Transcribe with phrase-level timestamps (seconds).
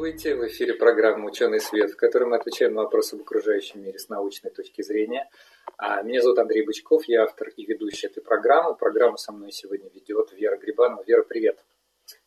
[0.00, 4.08] В эфире программа «Ученый свет», в которой мы отвечаем на вопросы об окружающем мире с
[4.08, 5.28] научной точки зрения.
[5.76, 8.74] А, меня зовут Андрей Бычков, я автор и ведущий этой программы.
[8.74, 11.04] Программу со мной сегодня ведет Вера Грибанова.
[11.06, 11.62] Вера, привет!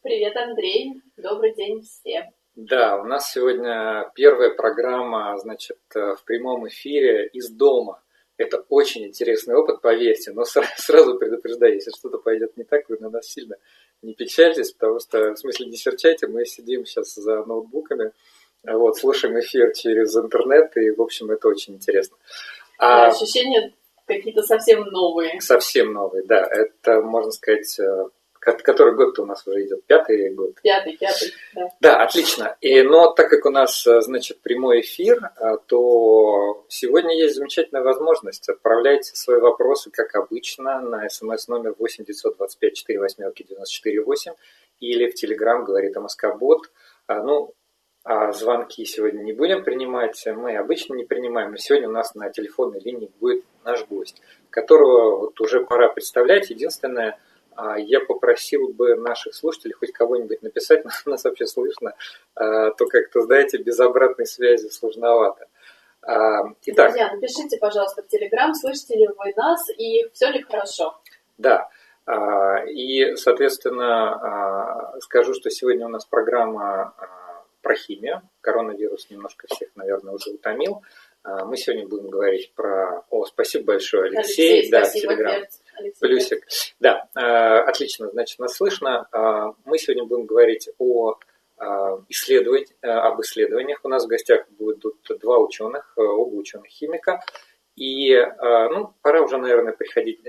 [0.04, 1.02] Привет, Андрей!
[1.18, 2.26] Добрый день всем!
[2.56, 8.04] Да, у нас сегодня первая программа, значит, в прямом эфире из дома.
[8.38, 13.10] Это очень интересный опыт, поверьте, но сразу предупреждаю, если что-то пойдет не так, вы на
[13.10, 13.56] нас сильно
[14.04, 18.12] не печальтесь, потому что, в смысле, не серчайте, мы сидим сейчас за ноутбуками,
[18.64, 22.18] вот, слушаем эфир через интернет, и, в общем, это очень интересно.
[22.78, 23.74] А, ощущения
[24.06, 25.40] какие-то совсем новые.
[25.42, 26.48] Совсем новые, да.
[26.50, 28.06] Это, можно сказать, э,
[28.44, 29.86] Который год-то у нас уже идет?
[29.86, 30.56] Пятый год?
[30.62, 31.70] Пятый, пятый, да.
[31.80, 32.58] Да, отлично.
[32.62, 37.84] И, но так как у нас, э, значит, прямой эфир, э, то сегодня есть замечательная
[37.84, 38.50] возможность.
[38.50, 44.34] Отправляйте свои вопросы, как обычно, на смс номер 8 925 4 восьмерки 94 8
[44.80, 46.70] или в Телеграм говорит МСК-бот.
[47.08, 47.54] А, ну,
[48.04, 52.30] а звонки сегодня не будем принимать, мы обычно не принимаем, но сегодня у нас на
[52.30, 56.50] телефонной линии будет наш гость, которого вот уже пора представлять.
[56.50, 57.18] Единственное,
[57.78, 61.94] я попросил бы наших слушателей хоть кого-нибудь написать, нас вообще слышно,
[62.36, 65.48] а, то как-то, знаете, без обратной связи сложновато.
[66.02, 66.90] А, итак.
[66.90, 71.00] Друзья, напишите, пожалуйста, в Телеграм, слышите ли вы нас и все ли хорошо.
[71.38, 71.70] Да.
[72.68, 76.94] И, соответственно, скажу, что сегодня у нас программа
[77.64, 78.22] про химию.
[78.42, 80.84] Коронавирус немножко всех, наверное, уже утомил.
[81.26, 83.04] Мы сегодня будем говорить про...
[83.10, 84.56] О, спасибо большое, Алексей.
[84.56, 85.44] Алексей да, спасибо, Телеграм.
[86.00, 86.48] Плюсик.
[86.80, 89.08] Да, э, отлично, значит, нас слышно.
[89.12, 91.16] Э, мы сегодня будем говорить о
[91.60, 91.64] э,
[92.10, 93.80] исследовать, об исследованиях.
[93.84, 97.22] У нас в гостях будут два ученых, оба ученых химика.
[97.76, 100.22] И ну, пора уже, наверное, приходить,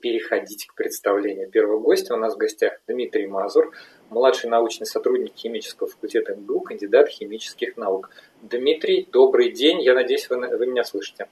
[0.00, 2.14] переходить к представлению первого гостя.
[2.14, 3.72] У нас в гостях Дмитрий Мазур,
[4.08, 8.10] младший научный сотрудник химического факультета МГУ, кандидат химических наук.
[8.42, 9.80] Дмитрий, добрый день.
[9.82, 11.26] Я надеюсь, вы, вы меня слышите.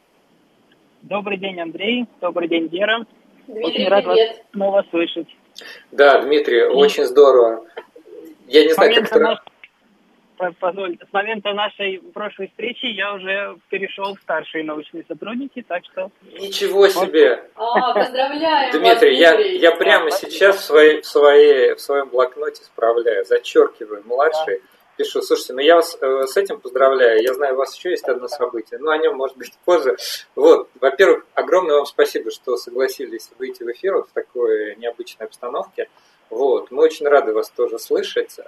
[1.03, 2.07] Добрый день, Андрей.
[2.21, 2.69] Добрый день.
[2.69, 3.07] Дмитрий,
[3.49, 4.29] Очень рад привет.
[4.29, 5.29] вас снова слышать.
[5.91, 7.65] Да, Дмитрий, и очень здорово.
[8.47, 9.43] Я не знаю, как
[10.61, 16.11] Позволь, с момента нашей прошлой встречи я уже перешел в старшие научные сотрудники, так что...
[16.39, 17.45] Ничего себе!
[17.55, 23.25] А, поздравляю Дмитрий, я, я прямо сейчас в, своей, в, своей, в своем блокноте справляю,
[23.25, 24.63] зачеркиваю младший.
[24.97, 25.23] Пишу.
[25.23, 27.23] Слушайте, ну я вас э, с этим поздравляю.
[27.23, 29.97] Я знаю, у вас еще есть одно событие, но о нем, может быть, позже.
[30.35, 35.89] Вот, во-первых, огромное вам спасибо, что согласились выйти в эфир вот в такой необычной обстановке.
[36.31, 38.41] Вот, мы очень рады вас тоже слышать.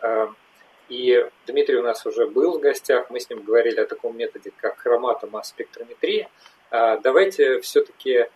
[0.91, 4.17] Э, и Дмитрий у нас уже был в гостях, мы с ним говорили о таком
[4.17, 6.29] методе, как хроматомасс-спектрометрия.
[6.71, 8.29] Э, давайте все-таки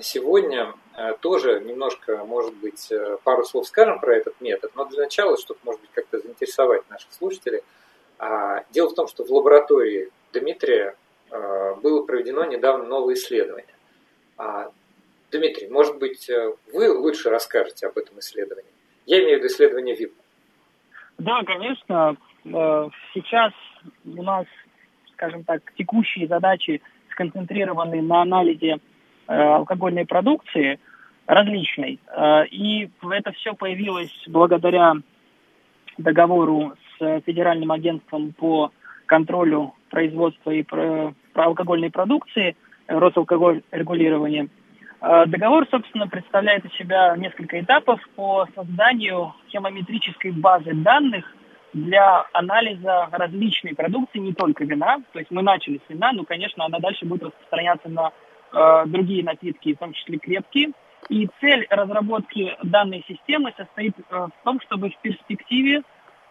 [0.00, 5.02] сегодня э, тоже немножко, может быть, э, пару слов скажем про этот метод, но для
[5.04, 7.62] начала, чтобы, может быть, как-то заинтересовать наших слушателей.
[8.18, 10.96] А, дело в том, что в лаборатории Дмитрия
[11.30, 13.74] э, было проведено недавно новое исследование.
[14.38, 14.72] А,
[15.30, 16.30] Дмитрий, может быть,
[16.72, 18.70] вы лучше расскажете об этом исследовании?
[19.04, 20.14] Я имею в виду исследование ВИП.
[21.18, 22.16] Да, конечно.
[23.14, 23.52] Сейчас
[24.04, 24.46] у нас,
[25.14, 28.78] скажем так, текущие задачи сконцентрированы на анализе
[29.28, 30.78] Э, алкогольной продукции
[31.26, 31.98] различной.
[32.06, 34.94] Э, и это все появилось благодаря
[35.98, 38.70] договору с Федеральным агентством по
[39.06, 42.56] контролю производства и про алкогольной продукции,
[42.86, 44.48] Росалкоголь регулирования.
[45.08, 51.24] Э, договор, собственно, представляет из себя несколько этапов по созданию хемометрической базы данных
[51.72, 54.98] для анализа различной продукции, не только вина.
[55.12, 58.12] То есть мы начали с вина, но, конечно, она дальше будет распространяться на
[58.52, 60.70] Э, другие напитки, в том числе крепкие.
[61.08, 65.82] И цель разработки данной системы состоит э, в том, чтобы в перспективе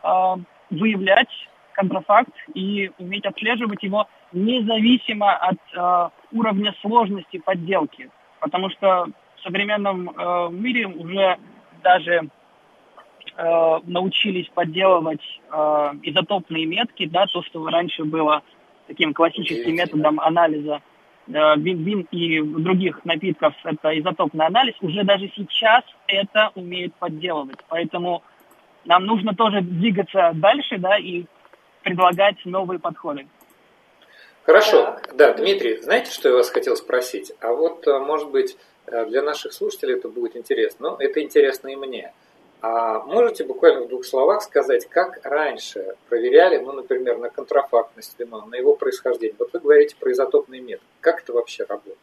[0.03, 0.35] э,
[0.69, 1.29] выявлять
[1.73, 8.09] контрафакт и уметь отслеживать его независимо от э, уровня сложности подделки.
[8.39, 11.37] Потому что в современном э, мире уже
[11.83, 12.29] даже
[13.37, 15.21] э, научились подделывать
[15.51, 15.55] э,
[16.03, 18.43] изотопные метки, да, то, что раньше было
[18.87, 20.81] таким классическим методом анализа
[21.27, 27.57] Э, вин и других напитков, это изотопный анализ, уже даже сейчас это умеют подделывать.
[27.67, 28.21] Поэтому
[28.85, 31.25] нам нужно тоже двигаться дальше, да, и
[31.81, 33.27] предлагать новые подходы.
[34.45, 34.83] Хорошо.
[34.83, 35.15] Так.
[35.15, 37.33] Да, Дмитрий, знаете, что я вас хотел спросить?
[37.41, 38.55] А вот, э, может быть,
[38.85, 40.91] э, для наших слушателей это будет интересно.
[40.91, 42.13] Но это интересно и мне.
[42.61, 48.45] А можете буквально в двух словах сказать, как раньше проверяли, ну, например, на контрафактность вина,
[48.45, 49.35] на его происхождение?
[49.39, 50.85] Вот вы говорите про изотопный метод.
[51.01, 51.97] Как это вообще работает?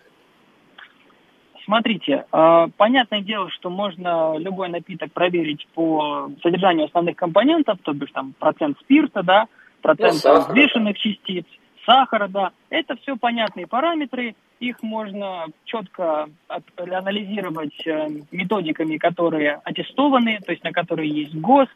[1.65, 8.11] Смотрите, э, понятное дело, что можно любой напиток проверить по содержанию основных компонентов, то бишь
[8.11, 9.47] там процент спирта, да,
[9.81, 11.45] процент ну, взвешенных частиц,
[11.85, 12.53] сахара, да.
[12.71, 16.29] Это все понятные параметры, их можно четко
[16.77, 21.71] анализировать э, методиками, которые аттестованы, то есть на которые есть ГОСТ.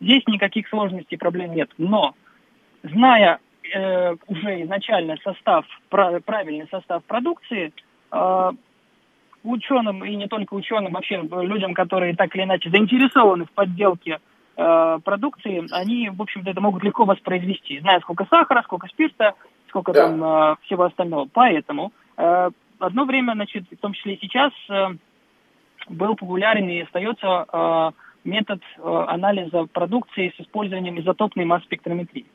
[0.00, 1.70] Здесь никаких сложностей, проблем нет.
[1.78, 2.14] Но,
[2.82, 3.38] зная
[3.74, 7.72] э, уже изначально состав, правильный состав продукции,
[8.12, 8.50] э,
[9.42, 14.18] ученым и не только ученым, вообще людям, которые так или иначе заинтересованы в подделке
[14.56, 19.34] э, продукции, они, в общем-то, это могут легко воспроизвести, зная, сколько сахара, сколько спирта,
[19.68, 20.06] сколько да.
[20.06, 21.28] там э, всего остального.
[21.32, 24.88] Поэтому э, одно время, значит, в том числе и сейчас, э,
[25.88, 27.90] был популярен и остается э,
[28.24, 32.26] метод э, анализа продукции с использованием изотопной масс-спектрометрии.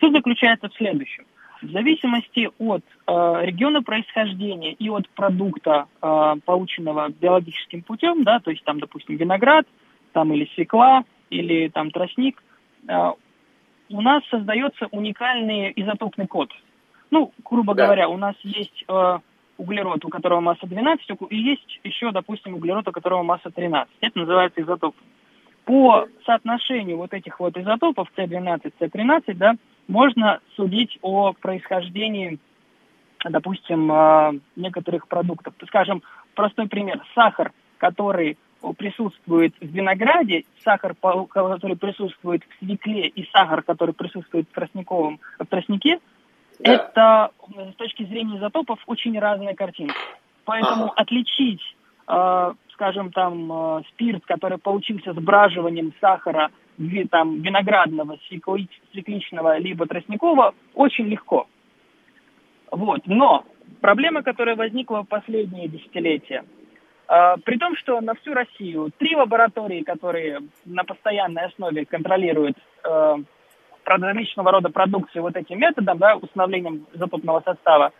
[0.00, 1.24] Суть заключается в следующем.
[1.62, 3.12] В зависимости от э,
[3.42, 9.66] региона происхождения и от продукта, э, полученного биологическим путем, да, то есть там, допустим, виноград,
[10.12, 12.42] там или свекла, или там тростник,
[12.88, 13.12] э,
[13.90, 16.50] у нас создается уникальный изотопный код.
[17.10, 17.84] Ну, грубо да.
[17.84, 19.18] говоря, у нас есть э,
[19.58, 23.92] углерод, у которого масса 12, и есть еще, допустим, углерод, у которого масса 13.
[24.00, 24.94] Это называется изотоп.
[25.64, 29.54] По соотношению вот этих вот изотопов С12, С13, да,
[29.88, 32.38] можно судить о происхождении,
[33.24, 35.54] допустим, э, некоторых продуктов.
[35.66, 36.02] Скажем,
[36.34, 37.02] простой пример.
[37.14, 38.36] Сахар, который
[38.72, 45.46] присутствует в винограде, сахар, который присутствует в свекле, и сахар, который присутствует в, тростниковом, в
[45.46, 46.00] тростнике,
[46.60, 46.72] да.
[46.72, 47.30] это
[47.72, 49.94] с точки зрения изотопов очень разная картинка.
[50.44, 50.92] Поэтому ага.
[50.96, 51.62] отличить,
[52.08, 56.50] э, скажем, там, э, спирт, который получился с браживанием сахара
[57.10, 61.46] там, виноградного, свекличного, либо тростникового, очень легко.
[62.70, 63.02] Вот.
[63.06, 63.44] Но
[63.80, 66.44] проблема, которая возникла в последние десятилетия,
[67.06, 73.16] при том, что на всю Россию три лаборатории, которые на постоянной основе контролируют э,
[73.84, 77.92] различного рода продукцию вот этим методом, да, установлением изотопного состава,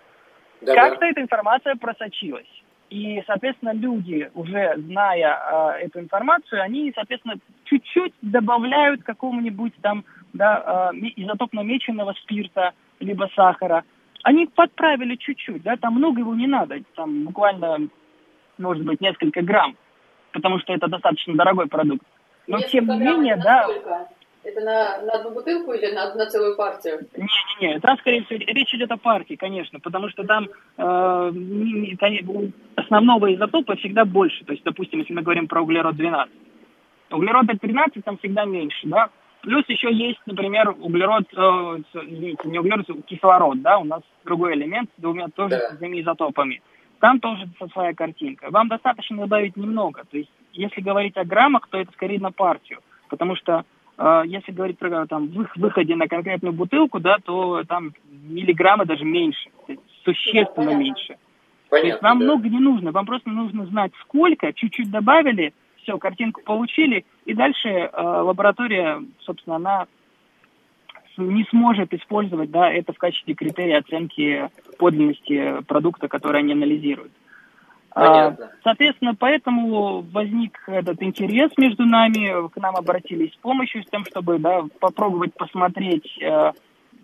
[0.60, 2.48] да, как-то эта информация просочилась.
[2.90, 10.90] И, соответственно, люди, уже зная э, эту информацию, они, соответственно, чуть-чуть добавляют какого-нибудь там да,
[10.92, 13.84] э, изотопно меченного спирта, либо сахара.
[14.22, 17.88] Они подправили чуть-чуть, да, там много его не надо, там буквально,
[18.58, 19.76] может быть, несколько грамм,
[20.32, 22.04] потому что это достаточно дорогой продукт.
[22.46, 23.64] Но несколько тем не менее, да.
[23.64, 24.08] Сколько?
[24.44, 27.06] Это на, на одну бутылку или на, на целую партию?
[27.16, 31.32] Не-не-не, там, скорее всего, речь идет о партии, конечно, потому что там э,
[32.76, 34.44] основного изотопа всегда больше.
[34.44, 36.28] То есть, допустим, если мы говорим про углерод-12.
[37.10, 39.08] Углерод-13 там всегда меньше, да.
[39.40, 44.90] Плюс еще есть, например, углерод, э, извините, не углерод, кислород, да, у нас другой элемент
[44.96, 45.70] с двумя тоже да.
[45.70, 46.60] с двумя изотопами.
[47.04, 48.46] Там тоже своя картинка.
[48.50, 50.04] Вам достаточно добавить немного.
[50.10, 52.78] То есть, если говорить о граммах, то это скорее на партию.
[53.10, 53.66] Потому что
[53.98, 59.50] а, если говорить про там, выходе на конкретную бутылку, да, то там миллиграммы даже меньше,
[60.02, 60.78] существенно Понятно.
[60.78, 61.16] меньше.
[61.68, 62.24] Понятно, то есть вам да.
[62.24, 67.68] много не нужно, вам просто нужно знать сколько, чуть-чуть добавили, все, картинку получили, и дальше
[67.68, 69.87] э, лаборатория, собственно, она
[71.16, 77.12] не сможет использовать да, это в качестве критерия оценки подлинности продукта, который они анализируют.
[77.94, 78.50] Понятно.
[78.64, 84.38] Соответственно, поэтому возник этот интерес между нами, к нам обратились с помощью, с тем, чтобы
[84.38, 86.52] да, попробовать посмотреть э,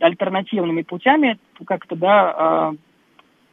[0.00, 2.76] альтернативными путями как-то, да, э,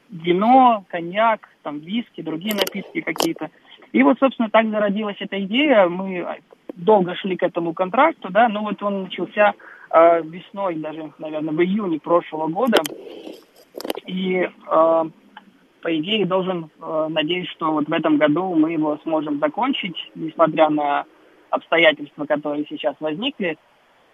[0.10, 3.52] вино, коньяк, там, виски, другие напитки какие-то.
[3.92, 5.88] И вот, собственно, так зародилась эта идея.
[5.88, 6.26] Мы
[6.74, 9.54] долго шли к этому контракту, да, но вот он начался
[9.92, 12.82] э, весной, даже, наверное, в июне прошлого года.
[14.06, 15.04] И э,
[15.82, 20.70] по идее, должен э, надеюсь, что вот в этом году мы его сможем закончить, несмотря
[20.70, 21.06] на
[21.50, 23.58] обстоятельства, которые сейчас возникли.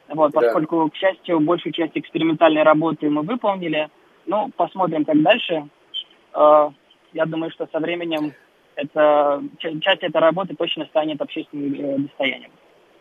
[0.09, 0.41] Вот, да.
[0.41, 3.89] поскольку, к счастью, большую часть экспериментальной работы мы выполнили.
[4.25, 5.67] Ну, посмотрим, как дальше.
[6.33, 6.69] Э,
[7.13, 8.33] я думаю, что со временем
[8.75, 12.51] это, часть этой работы точно станет общественным достоянием.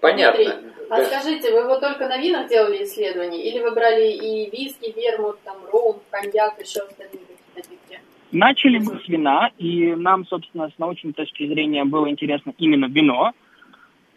[0.02, 0.40] Понятно.
[0.40, 1.04] Андрей, а да.
[1.04, 3.40] скажите, вы вот только на винах делали исследования?
[3.49, 8.00] Или вы брали и виски, вермут, там, ром, коньяк, еще остальные какие-то напитки?
[8.32, 13.32] Начали мы с вина, и нам, собственно, с научной точки зрения было интересно именно вино.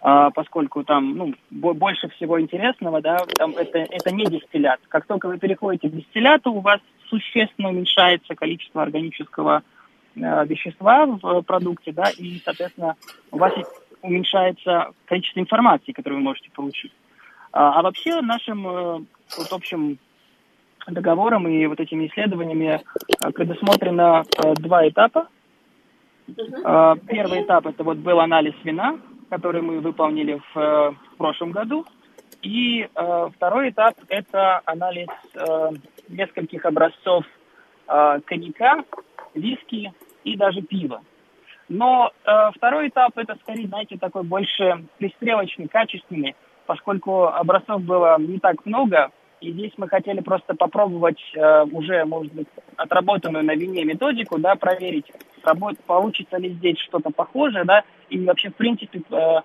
[0.02, 4.80] а, поскольку там ну, больше всего интересного, да, там это, это не дистиллят.
[4.88, 9.62] Как только вы переходите к дистилляту, у вас существенно уменьшается количество органического
[10.16, 12.96] э, вещества в продукте, да, и, соответственно,
[13.32, 13.54] у вас
[14.06, 16.92] уменьшается количество информации, которую вы можете получить.
[17.52, 19.00] А, а вообще нашим э,
[19.38, 19.98] вот, общим
[20.88, 22.82] договором и вот этими исследованиями
[23.24, 25.28] э, предусмотрено э, два этапа.
[26.28, 31.86] Э, первый этап это вот был анализ вина, который мы выполнили в, в прошлом году.
[32.42, 35.70] И э, второй этап– это анализ э,
[36.10, 37.26] нескольких образцов
[37.88, 38.84] э, коньяка,
[39.34, 39.94] виски
[40.24, 41.02] и даже пива.
[41.68, 48.40] Но э, второй этап– это скорее, знаете, такой больше пристрелочный, качественный, поскольку образцов было не
[48.40, 53.84] так много, и здесь мы хотели просто попробовать э, уже, может быть, отработанную на вине
[53.84, 55.12] методику, да, проверить,
[55.44, 59.42] работ, получится ли здесь что-то похожее, да, и вообще, в принципе, э,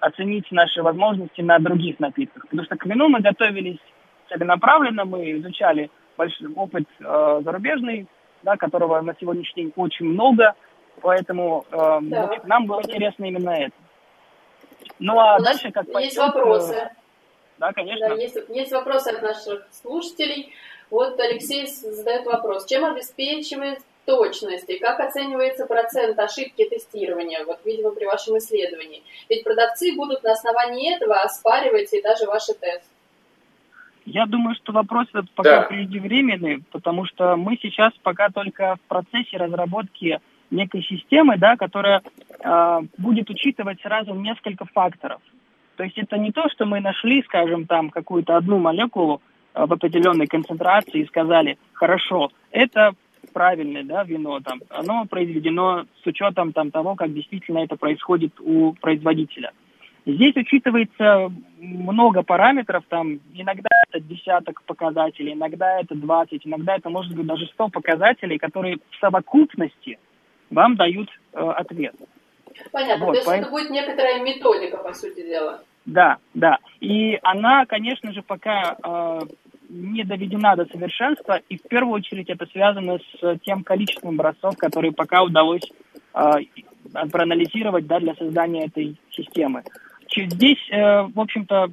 [0.00, 2.44] оценить наши возможности на других напитках.
[2.44, 3.78] Потому что к вину мы готовились
[4.28, 8.06] целенаправленно, мы изучали большой опыт э, зарубежный,
[8.42, 10.54] да, которого на сегодняшний день очень много,
[11.02, 12.30] поэтому э, да.
[12.44, 13.74] нам было интересно именно это.
[14.98, 16.74] Ну а У дальше как Есть пойдет, вопросы.
[16.74, 16.90] Э,
[17.58, 18.08] да, конечно.
[18.08, 20.52] Да, есть, есть вопросы от наших слушателей.
[20.90, 22.66] Вот Алексей задает вопрос.
[22.66, 29.02] Чем обеспечивает точность и как оценивается процент ошибки тестирования, вот, видимо, при вашем исследовании?
[29.28, 32.86] Ведь продавцы будут на основании этого оспаривать и даже ваши тесты.
[34.06, 35.62] Я думаю, что вопрос этот пока да.
[35.62, 42.02] преждевременный, потому что мы сейчас пока только в процессе разработки некой системы, да, которая
[42.42, 45.20] э, будет учитывать сразу несколько факторов.
[45.76, 49.22] То есть это не то, что мы нашли, скажем, там какую-то одну молекулу
[49.54, 52.92] э, в определенной концентрации и сказали, хорошо, это
[53.32, 58.72] правильное да, вино, там, оно произведено с учетом там, того, как действительно это происходит у
[58.80, 59.52] производителя.
[60.06, 67.14] Здесь учитывается много параметров, там иногда это десяток показателей, иногда это 20, иногда это может
[67.14, 69.98] быть даже 100 показателей, которые в совокупности
[70.50, 71.94] вам дают э, ответ.
[72.72, 73.32] Понятно, вот, то есть по...
[73.32, 75.62] это будет некоторая методика, по сути дела.
[75.86, 76.58] Да, да.
[76.80, 79.20] И она, конечно же, пока э,
[79.68, 84.92] не доведена до совершенства, и в первую очередь это связано с тем количеством образцов, которые
[84.92, 85.68] пока удалось
[86.14, 86.30] э,
[87.10, 89.62] проанализировать да, для создания этой системы.
[90.14, 91.70] Здесь, э, в общем-то,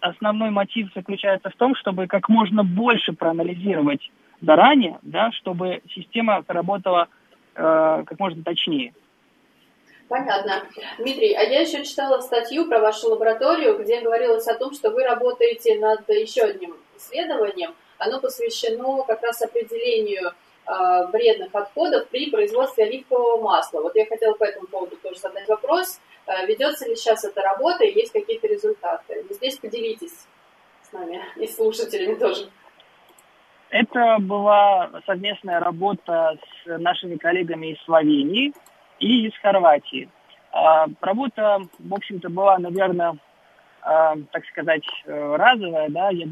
[0.00, 7.08] основной мотив заключается в том, чтобы как можно больше проанализировать заранее, да, чтобы система работала
[7.08, 7.21] э,
[7.54, 8.92] как можно точнее.
[10.12, 10.62] Понятно.
[10.98, 15.04] Дмитрий, а я еще читала статью про вашу лабораторию, где говорилось о том, что вы
[15.04, 17.74] работаете над еще одним исследованием.
[17.96, 20.32] Оно посвящено как раз определению
[20.66, 23.80] э, вредных отходов при производстве оливкового масла.
[23.80, 25.98] Вот я хотела по этому поводу тоже задать вопрос.
[26.26, 29.24] Э, ведется ли сейчас эта работа и есть какие-то результаты?
[29.30, 30.26] И здесь поделитесь
[30.82, 32.50] с нами и слушателями тоже.
[33.72, 38.52] Это была совместная работа с нашими коллегами из Словении
[39.00, 40.10] и из Хорватии.
[40.52, 43.16] А, работа, в общем-то, была, наверное,
[43.80, 46.26] а, так сказать, э, разовая, да, я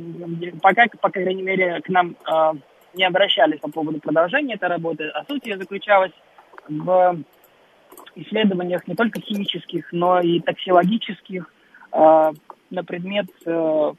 [0.60, 2.52] пока, по крайней мере, к нам а,
[2.92, 6.12] не обращались по поводу продолжения этой работы, а суть ее заключалась
[6.68, 7.16] в
[8.16, 11.50] исследованиях не только химических, но и токсиологических
[11.92, 13.92] на предмет э,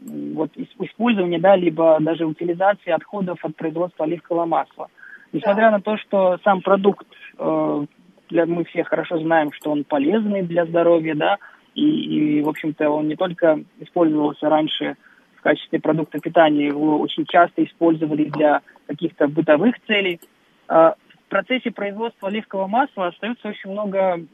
[0.00, 0.50] вот,
[0.80, 4.88] использования, да, либо даже утилизации отходов от производства оливкового масла.
[5.32, 7.06] Несмотря на то, что сам продукт
[7.38, 7.86] э,
[8.30, 11.36] для, мы все хорошо знаем, что он полезный для здоровья, да,
[11.74, 14.96] и, и в общем-то, он не только использовался раньше
[15.36, 20.20] в качестве продукта питания, его очень часто использовали для каких-то бытовых целей.
[20.68, 20.94] А
[21.28, 24.24] в процессе производства оливкового масла остается очень много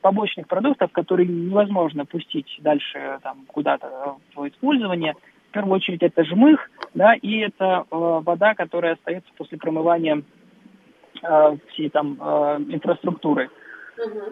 [0.00, 5.14] побочных продуктов, которые невозможно пустить дальше там, куда-то в использование.
[5.48, 10.22] В первую очередь это жмых, да, и это э, вода, которая остается после промывания
[11.20, 13.50] э, всей там э, инфраструктуры.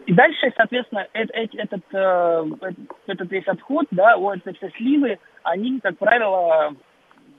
[0.07, 2.45] И дальше, соответственно, этот, этот, э,
[3.09, 6.77] этот весь отход, да, вот эти все сливы, они, как правило,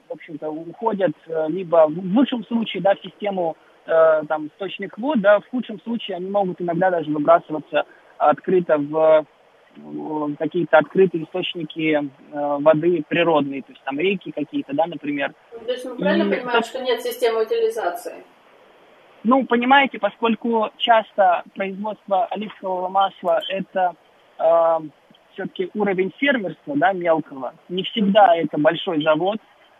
[0.10, 3.55] в общем-то, уходят э, либо в лучшем случае, да, в систему
[3.86, 7.86] э, там сточных вод, да, в худшем случае они могут иногда даже выбрасываться
[8.18, 9.25] открыто в
[10.39, 12.01] какие-то открытые источники э,
[12.32, 15.34] воды природные, то есть там реки какие-то, да, например.
[15.51, 18.24] То есть мы правильно и, понимаем, что нет системы утилизации?
[19.24, 23.96] Ну, понимаете, поскольку часто производство оливкового масла– это
[24.38, 24.80] э,
[25.34, 29.38] все-таки уровень фермерства, да, мелкого, не всегда это большой завод,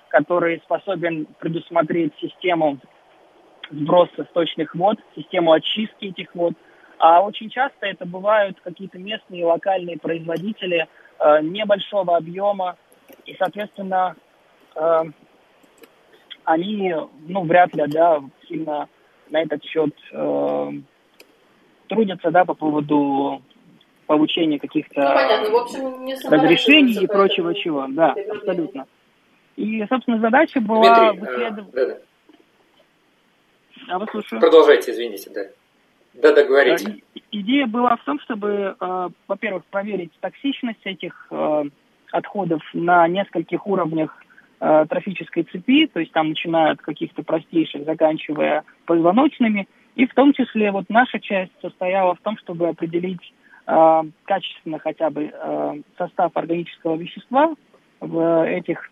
[0.09, 2.79] который способен предусмотреть систему
[3.69, 6.53] сброса сточных вод, систему очистки этих вод.
[6.98, 10.88] А очень часто это бывают какие-то местные локальные производители
[11.19, 12.77] э, небольшого объема,
[13.25, 14.15] и, соответственно,
[14.75, 15.03] э,
[16.45, 16.93] они,
[17.27, 18.88] ну, вряд ли, да, сильно
[19.29, 20.72] на этот счет э,
[21.88, 23.41] трудятся, да, по поводу
[24.05, 25.01] получения каких-то
[25.50, 27.88] ну, общем, разрешений и прочего чего.
[27.89, 28.86] Да, абсолютно.
[29.55, 31.74] И, собственно, задача была Дмитрий, выследовать...
[31.74, 31.98] А, да, да.
[33.88, 34.39] А вы слушаю.
[34.39, 35.41] Продолжайте, извините, да.
[36.22, 37.01] Да, договорите.
[37.32, 41.63] Идея была в том, чтобы, э, во-первых, проверить токсичность этих э,
[42.12, 44.15] отходов на нескольких уровнях
[44.62, 49.67] э, трофической цепи, то есть там начиная от каких-то простейших, заканчивая позвоночными.
[49.96, 53.34] И в том числе вот наша часть состояла в том, чтобы определить
[53.67, 57.53] э, качественно хотя бы э, состав органического вещества
[58.00, 58.89] в этих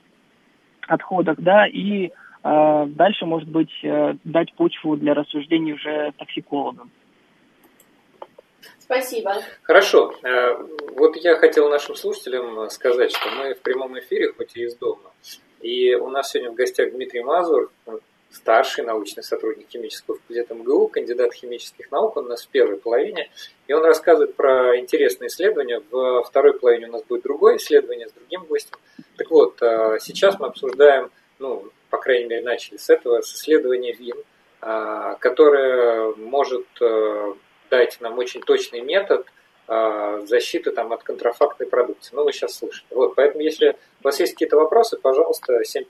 [0.88, 2.12] отходах, да, и э,
[2.44, 6.92] дальше, может быть, э, дать почву для рассуждений уже токсикологам.
[8.80, 9.36] Спасибо.
[9.64, 10.14] Хорошо.
[10.24, 10.56] Э,
[10.96, 15.12] вот я хотел нашим слушателям сказать, что мы в прямом эфире, хоть и из дома.
[15.62, 17.72] И у нас сегодня в гостях Дмитрий Мазур,
[18.30, 23.30] старший научный сотрудник химического факультета МГУ, кандидат химических наук, он у нас в первой половине.
[23.68, 25.82] И он рассказывает про интересные исследования.
[25.92, 28.78] В второй половине у нас будет другое исследование с другим гостем.
[29.16, 31.10] Так вот, э, сейчас мы обсуждаем,
[31.40, 34.18] ну, по крайней мере, начали с этого, с исследования ВИН,
[34.64, 36.66] э, которое может
[37.70, 39.28] дать нам очень точный метод
[39.68, 42.16] а, защиты там, от контрафактной продукции.
[42.16, 42.88] Ну, вы сейчас слышите.
[42.90, 45.86] Вот, поэтому, если у вас есть какие-то вопросы, пожалуйста, 7,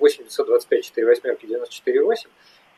[0.00, 2.30] 8 925 4 восьмерки 94 8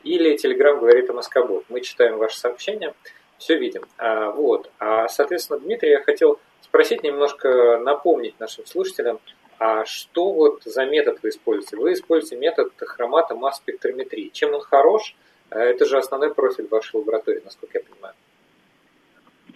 [0.04, 1.64] или Телеграм говорит о Москобот.
[1.68, 2.94] Мы читаем ваши сообщения,
[3.38, 3.84] все видим.
[3.98, 4.70] А, вот.
[4.78, 9.20] А, соответственно, Дмитрий, я хотел спросить немножко, напомнить нашим слушателям,
[9.62, 11.76] а что вот за метод вы используете?
[11.76, 14.30] Вы используете метод хромата масс спектрометрии.
[14.32, 15.14] Чем он хорош?
[15.50, 18.14] А это же основной профиль вашей лаборатории, насколько я понимаю.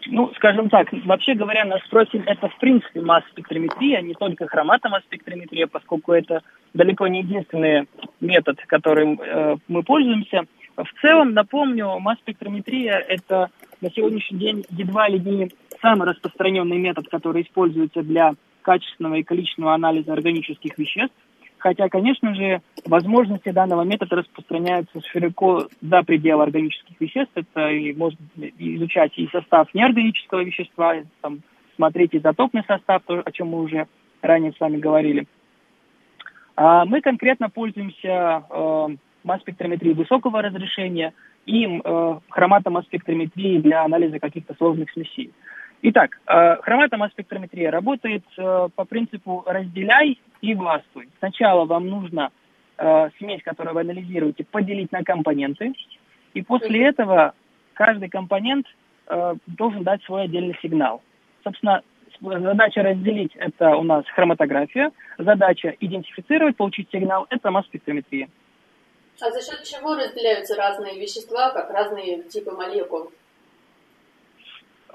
[0.08, 6.12] Ну, скажем так, вообще говоря, наш профиль это в принципе масс-спектрометрия, не только хроматомасс-спектрометрия, поскольку
[6.12, 7.88] это далеко не единственный
[8.20, 10.44] метод, которым э, мы пользуемся.
[10.76, 15.50] В целом, напомню, масс-спектрометрия это на сегодняшний день едва ли не
[15.82, 18.34] самый распространенный метод, который используется для
[18.66, 21.14] качественного и количественного анализа органических веществ.
[21.58, 27.30] Хотя, конечно же, возможности данного метода распространяются широко за пределы органических веществ.
[27.34, 28.18] Это и можно
[28.58, 31.42] изучать и состав неорганического вещества, там,
[31.76, 33.86] смотреть изотопный состав, то, о чем мы уже
[34.20, 35.26] ранее с вами говорили.
[36.56, 38.88] А мы конкретно пользуемся э,
[39.22, 41.14] масс-спектрометрией высокого разрешения
[41.46, 45.30] и э, хроматомасс-спектрометрией для анализа каких-то сложных смесей.
[45.82, 51.08] Итак, э, хроматомасс-спектрометрия работает э, по принципу «разделяй и властвуй».
[51.18, 52.30] Сначала вам нужно
[52.78, 55.74] э, смесь, которую вы анализируете, поделить на компоненты,
[56.34, 57.34] и после этого
[57.74, 58.66] каждый компонент
[59.46, 61.00] должен дать свой отдельный сигнал.
[61.44, 61.82] Собственно,
[62.20, 68.28] задача разделить– это у нас хроматография, задача идентифицировать, получить сигнал– это масс-спектрометрия.
[69.20, 73.12] А за счет чего разделяются разные вещества, как разные типы молекул?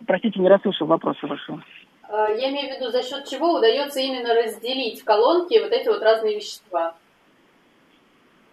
[0.06, 1.62] Простите, не расслышал вопроса вашего.
[2.10, 5.88] А, я имею в виду, за счет чего удается именно разделить в колонке вот эти
[5.88, 6.96] вот разные вещества?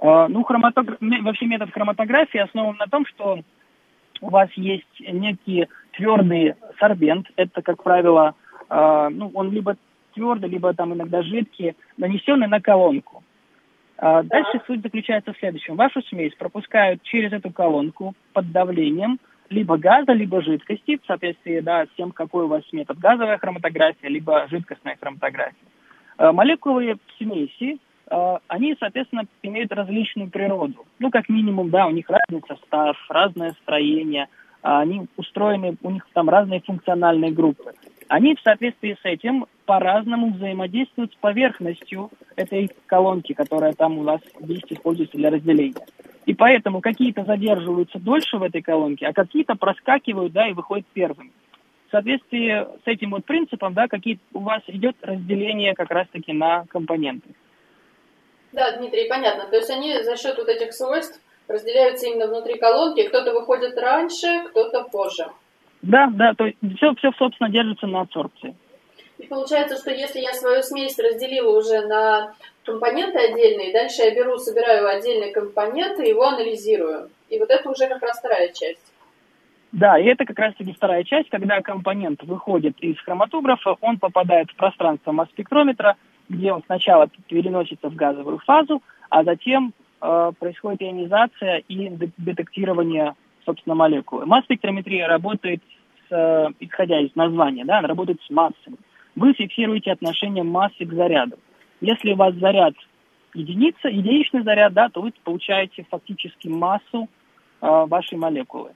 [0.01, 0.99] А, ну, хроматограф...
[1.01, 3.41] вообще метод хроматографии основан на том, что
[4.21, 7.27] у вас есть некий твердый сорбент.
[7.37, 8.35] Это, как правило,
[8.69, 9.77] а, ну, он либо
[10.15, 13.23] твердый, либо там иногда жидкий, нанесенный на колонку.
[14.01, 15.75] Дальше суть заключается в следующем.
[15.75, 19.19] Вашу смесь пропускают через эту колонку под давлением–
[19.51, 24.09] либо газа, либо жидкости, в соответствии да, с тем, какой у вас метод газовая хроматография,
[24.09, 25.57] либо жидкостная хроматография.
[26.19, 27.79] Э, молекулы смеси,
[28.11, 30.85] э, они, соответственно, имеют различную природу.
[30.99, 34.29] Ну, как минимум, да, у них разный состав, разное строение,
[34.63, 37.73] а они устроены, у них там разные функциональные группы.
[38.09, 44.21] Они в соответствии с этим по-разному взаимодействуют с поверхностью этой колонки, которая там у вас
[44.41, 45.87] здесь используется для разделения.
[46.29, 51.33] И поэтому какие-то задерживаются дольше в этой колонке, а какие-то проскакивают, да, и выходят первыми.
[51.87, 56.67] В соответствии с этим вот принципом, да, какие у вас идет разделение как раз-таки на
[56.67, 57.31] компоненты.
[58.53, 59.47] Да, Дмитрий, понятно.
[59.47, 63.09] То есть они за счет вот этих свойств разделяются именно внутри колонки.
[63.09, 65.29] Кто-то выходит раньше, кто-то позже.
[65.81, 68.55] Да, да, то есть все, все, собственно, держится на абсорбции.
[69.19, 74.39] И получается, что если я свою смесь разделила уже на компоненты отдельные, дальше я беру,
[74.39, 77.11] собираю отдельные компоненты, его анализирую.
[77.29, 78.93] И вот это уже как раз вторая часть.
[79.73, 84.57] Да, и это как раз-таки вторая часть, когда компонент выходит из хроматографа, он попадает в
[84.57, 85.97] пространство масс-спектрометра,
[86.29, 93.15] где он сначала переносится в газовую фазу, а затем э, происходит ионизация и детектирование
[93.49, 94.27] собственно, молекулы.
[94.27, 95.63] Масс-спектрометрия работает,
[96.09, 98.77] с, исходя из названия, да, она работает с массами.
[99.19, 101.39] Вы фиксируете отношение массы к заряду.
[101.81, 102.75] Если у вас заряд
[103.35, 107.09] единица, единичный заряд, да, то вы получаете фактически массу
[107.61, 108.71] э, вашей молекулы.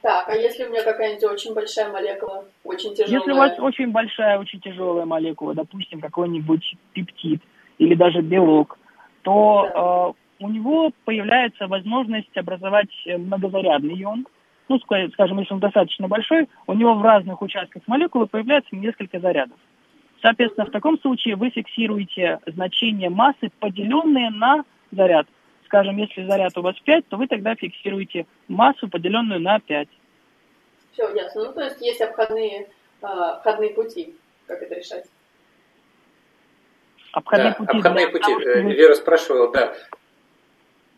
[0.00, 3.18] Так, а если у меня какая-нибудь очень большая молекула, очень тяжелая?
[3.18, 7.40] Если у вас очень большая, очень тяжелая молекула, допустим, какой-нибудь пептид
[7.78, 8.78] или даже белок,
[9.22, 10.14] то да.
[10.40, 14.26] э, у него появляется возможность образовать многозарядный ион.
[14.68, 19.58] Ну, скажем, если он достаточно большой, у него в разных участках молекулы появляется несколько зарядов.
[20.22, 25.26] Соответственно, в таком случае вы фиксируете значение массы, поделенные на заряд.
[25.66, 29.88] Скажем, если заряд у вас 5, то вы тогда фиксируете массу, поделенную на 5.
[30.92, 31.44] Все, ясно.
[31.44, 32.68] Ну, то есть есть обходные,
[33.02, 34.14] э, обходные пути,
[34.46, 35.06] как это решать.
[37.12, 37.78] Обходные да, пути.
[37.78, 38.24] Обходные пути.
[38.24, 39.74] Того, э, Вера спрашивала, да.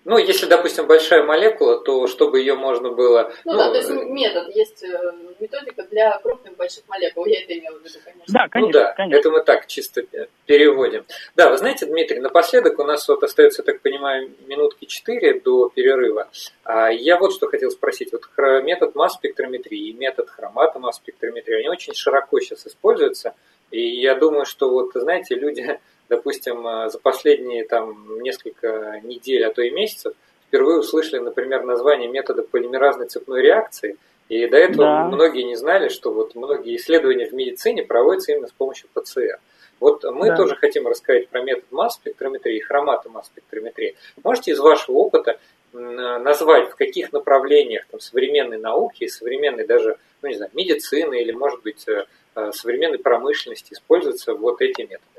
[0.05, 3.33] Ну, если, допустим, большая молекула, то чтобы ее можно было...
[3.45, 7.59] Ну, ну да, то есть метод, есть э, методика для крупных больших молекул, я это
[7.59, 8.25] имела в виду, конечно.
[8.29, 8.67] Да, конечно.
[8.67, 9.19] Ну да, конечно.
[9.19, 10.03] это мы так чисто
[10.45, 11.07] переводим.
[11.37, 16.29] Да, вы знаете, Дмитрий, напоследок у нас вот остается, так понимаю, минутки 4 до перерыва.
[16.65, 18.13] А я вот что хотел спросить.
[18.13, 18.25] Вот
[18.63, 23.35] метод масс-спектрометрии и метод хроматомасс-спектрометрии, они очень широко сейчас используются.
[23.71, 29.53] И я думаю, что вот, знаете, люди допустим, э, за последние там несколько недель, а
[29.53, 30.15] то и месяцев,
[30.47, 33.97] впервые услышали, например, название метода полимеразной цепной реакции,
[34.29, 35.05] и до этого да.
[35.05, 39.39] многие не знали, что вот многие исследования в медицине проводятся именно с помощью ПЦР.
[39.81, 40.37] Вот мы да.
[40.37, 43.97] тоже хотим рассказать про метод масс-спектрометрии и хроматомасс-спектрометрии.
[44.23, 45.39] Можете из вашего опыта
[45.73, 51.63] назвать, в каких направлениях там, современной науки, современной даже, ну не знаю, медицины или, может
[51.63, 55.14] быть, э, э, современной промышленности используются вот эти методы?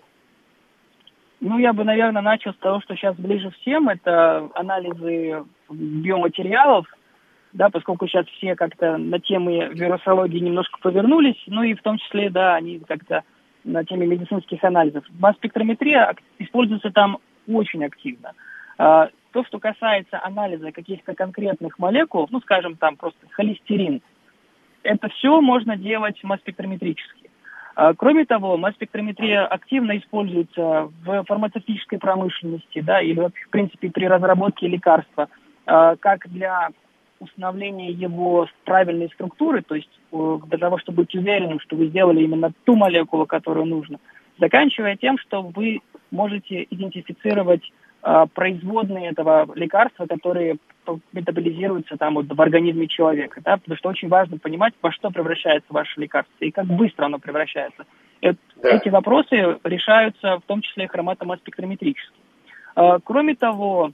[1.47, 3.87] Ну, я бы, наверное, начал с того, что сейчас ближе всем.
[3.87, 6.87] Это анализы биоматериалов,
[7.53, 12.31] да, поскольку сейчас все как-то на темы вирусологии немножко повернулись, ну и в том числе,
[12.31, 13.21] да, они как-то
[13.63, 15.05] на теме медицинских анализов.
[15.19, 18.31] Масс-спектрометрия используется там очень активно.
[18.79, 24.01] А, то, что касается анализа каких-то конкретных молекул, ну, скажем, там просто холестерин,
[24.81, 27.24] это все можно делать масс-спектрометрически.
[27.75, 34.67] А, кроме того, масс-спектрометрия активно используется в фармацевтической промышленности, да, или в принципе при разработке
[34.67, 35.27] лекарства,
[35.65, 36.69] а, как для
[37.19, 42.51] установления его правильной структуры, то есть для того, чтобы быть уверенным, что вы сделали именно
[42.63, 43.99] ту молекулу, которую нужно,
[44.39, 47.69] заканчивая тем, что вы можете идентифицировать
[48.01, 50.57] а, производные этого лекарства, которые
[51.13, 55.71] метаболизируются там вот в организме человека, да, потому что очень важно понимать, во что превращается
[55.71, 57.85] ваше лекарство и как быстро оно превращается.
[58.21, 58.69] Это, да.
[58.69, 62.15] Эти вопросы решаются в том числе хроматомасспектрометрически.
[62.75, 63.91] А, кроме того,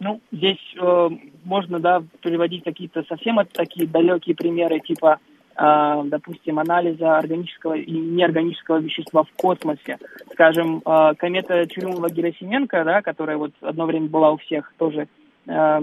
[0.00, 1.08] ну, здесь э,
[1.44, 5.18] можно, да, приводить какие-то совсем такие далекие примеры, типа,
[5.56, 9.98] э, допустим, анализа органического и неорганического вещества в космосе.
[10.32, 15.06] Скажем, э, комета Чурюмова-Герасименко, да, которая вот одно время была у всех тоже
[15.46, 15.80] э,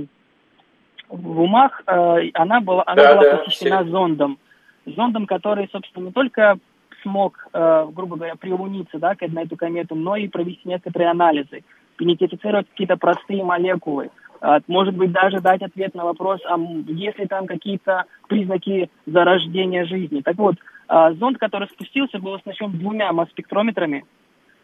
[1.10, 3.92] в умах, э, она была, она да, была да, посещена все.
[3.92, 4.38] зондом.
[4.86, 6.58] Зондом, который, собственно, не только
[7.02, 11.64] смог, э, грубо говоря, прилуниться да, на эту комету, но и провести некоторые анализы,
[12.00, 14.10] идентифицировать какие-то простые молекулы,
[14.42, 19.86] э, может быть, даже дать ответ на вопрос, а есть ли там какие-то признаки зарождения
[19.86, 20.22] жизни.
[20.22, 20.56] Так вот,
[20.90, 24.06] э, зонд, который спустился, был оснащен двумя масс-спектрометрами,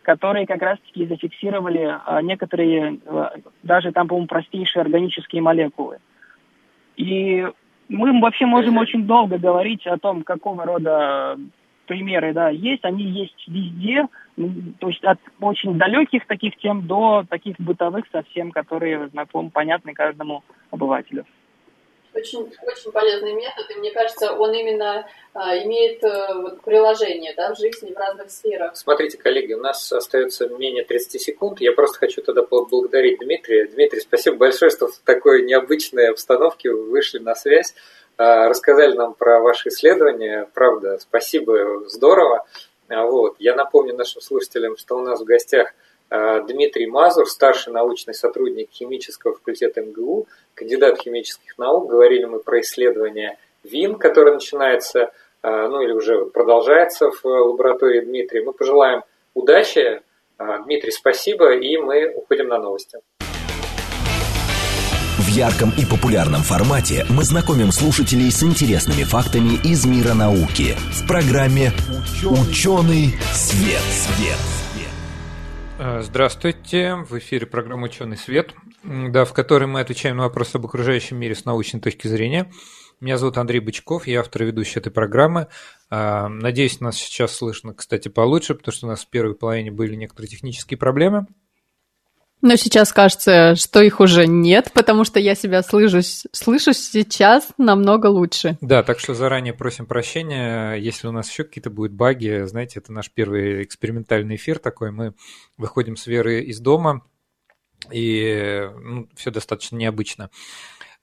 [0.01, 2.99] которые как раз-таки зафиксировали э, некоторые,
[3.63, 5.99] даже там, по-моему, простейшие органические молекулы.
[6.95, 7.47] И
[7.89, 11.38] мы вообще можем очень долго говорить о том, какого рода
[11.86, 14.08] примеры, да, есть, они есть везде,
[14.79, 20.43] то есть от очень далеких таких тем до таких бытовых совсем, которые знакомы, понятны каждому
[20.71, 21.25] обывателю
[22.15, 27.54] очень, очень полезный метод, и мне кажется, он именно а, имеет а, вот, приложение да,
[27.54, 28.76] в жизни в разных сферах.
[28.76, 31.62] Смотрите, коллеги, у нас остается менее 30 секунд.
[31.62, 33.65] Я просто хочу тогда поблагодарить Дмитрия.
[33.65, 37.73] Дмитрий, спасибо большое, что в такой необычной обстановке вы вышли на связь,
[38.17, 40.49] а, рассказали нам про ваши исследования.
[40.54, 42.45] Правда, спасибо, здорово.
[42.89, 43.36] А, вот.
[43.39, 45.73] Я напомню нашим слушателям, что у нас в гостях
[46.47, 51.89] Дмитрий Мазур, старший научный сотрудник химического факультета МГУ, кандидат химических наук.
[51.89, 58.43] Говорили мы про исследование ВИН, которое начинается, э, ну или уже продолжается в лаборатории Дмитрия.
[58.43, 60.02] Мы пожелаем удачи.
[60.38, 62.99] Э, Дмитрий, спасибо, и мы уходим на новости.
[65.17, 71.08] В ярком и популярном формате мы знакомим слушателей с интересными фактами из мира науки в
[71.08, 71.71] программе
[72.23, 73.82] «Ученый свет».
[73.89, 74.62] свет.
[75.86, 78.56] Здравствуйте, в эфире программа «Ученый свет».
[78.84, 82.50] Да, в которой мы отвечаем на вопросы об окружающем мире с научной точки зрения.
[83.02, 85.48] Меня зовут Андрей Бычков, я автор и ведущий этой программы.
[85.89, 89.96] А, надеюсь, нас сейчас слышно, кстати, получше, потому что у нас в первой половине были
[89.96, 91.28] некоторые технические проблемы.
[92.43, 96.01] Но сейчас кажется, что их уже нет, потому что я себя слышу,
[96.34, 98.58] слышу сейчас намного лучше.
[98.60, 102.43] Да, так что заранее просим прощения, если у нас еще какие-то будут баги.
[102.43, 104.91] Знаете, это наш первый экспериментальный эфир такой.
[104.91, 105.13] Мы
[105.58, 107.06] выходим с Веры из дома,
[107.89, 110.29] и ну, все достаточно необычно.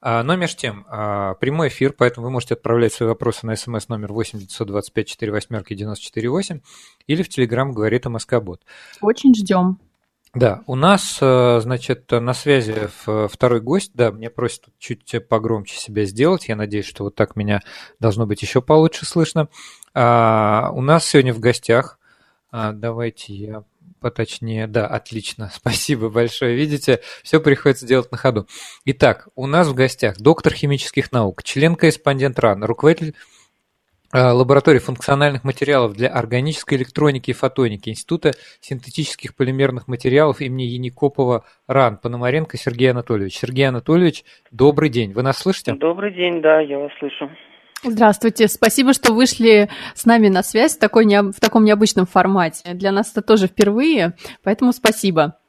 [0.03, 3.89] А, но между тем, а, прямой эфир, поэтому вы можете отправлять свои вопросы на смс
[3.89, 6.61] номер 8 925 4 восьмерки 94
[7.07, 8.61] или в Телеграм говорит о Москобот.
[9.01, 9.79] Очень ждем.
[10.33, 12.89] Да, у нас, э, значит, на связи
[13.29, 13.91] второй гость.
[13.95, 16.49] Да, мне просят чуть погромче себя сделать.
[16.49, 17.63] Я надеюсь, что вот так меня
[17.99, 19.49] должно быть еще получше слышно.
[19.93, 21.99] А, у нас сегодня в гостях,
[22.53, 23.65] а, давайте я
[24.01, 24.67] поточнее.
[24.67, 25.51] Да, отлично.
[25.55, 26.55] Спасибо большое.
[26.55, 28.47] Видите, все приходится делать на ходу.
[28.85, 33.15] Итак, у нас в гостях доктор химических наук, член-корреспондент РАН, руководитель
[34.13, 41.99] лаборатории функциональных материалов для органической электроники и фотоники Института синтетических полимерных материалов имени Яникопова РАН
[41.99, 43.39] Пономаренко Сергей Анатольевич.
[43.39, 45.13] Сергей Анатольевич, добрый день.
[45.13, 45.75] Вы нас слышите?
[45.75, 47.31] Добрый день, да, я вас слышу.
[47.83, 52.75] Здравствуйте, спасибо, что вышли с нами на связь в, такой не, в таком необычном формате.
[52.75, 55.40] Для нас это тоже впервые, поэтому спасибо.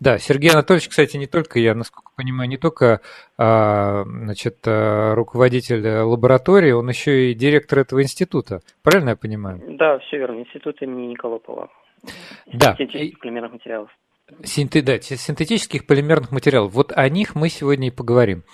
[0.00, 3.00] Да, Сергей Анатольевич, кстати, не только я, насколько понимаю, не только
[3.36, 8.60] а, значит, а, руководитель лаборатории, он еще и директор этого института.
[8.82, 9.60] Правильно я понимаю?
[9.76, 10.40] Да, все верно.
[10.40, 11.68] Институт имени Николопова.
[12.46, 12.76] Да.
[12.76, 13.90] Синтетических полимерных материалов.
[14.44, 16.72] Синте, да, синтетических полимерных материалов.
[16.74, 18.44] Вот о них мы сегодня и поговорим.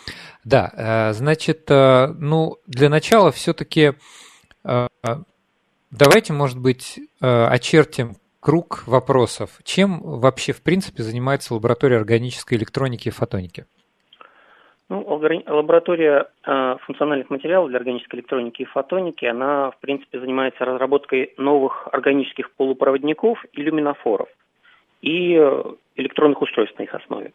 [0.45, 3.93] Да, а, значит, ну, для начала все-таки
[5.91, 9.59] давайте, может быть, очертим круг вопросов.
[9.65, 13.65] Чем вообще, в принципе, занимается лаборатория органической электроники и фотоники?
[14.91, 15.03] Ну,
[15.47, 21.89] лаборатория э, функциональных материалов для органической электроники и фотоники, она, в принципе, занимается разработкой новых
[21.91, 24.29] органических полупроводников и люминофоров
[25.01, 25.63] и э,
[25.97, 27.33] электронных устройств на их основе.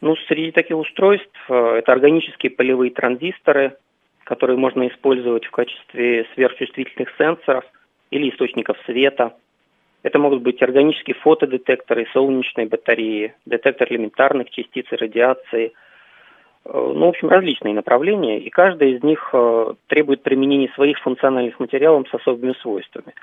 [0.00, 3.76] Ну, среди таких устройств э, это органические полевые транзисторы,
[4.24, 7.64] которые можно использовать в качестве сверхчувствительных сенсоров
[8.10, 9.36] или источников света–
[10.02, 15.72] это могут быть органические фотодетекторы, солнечные батареи, детектор элементарных частиц радиации.
[16.64, 21.60] Э, ну, в общем, различные направления, и каждая из них э, требует применения своих функциональных
[21.60, 23.14] материалов с особыми свойствами,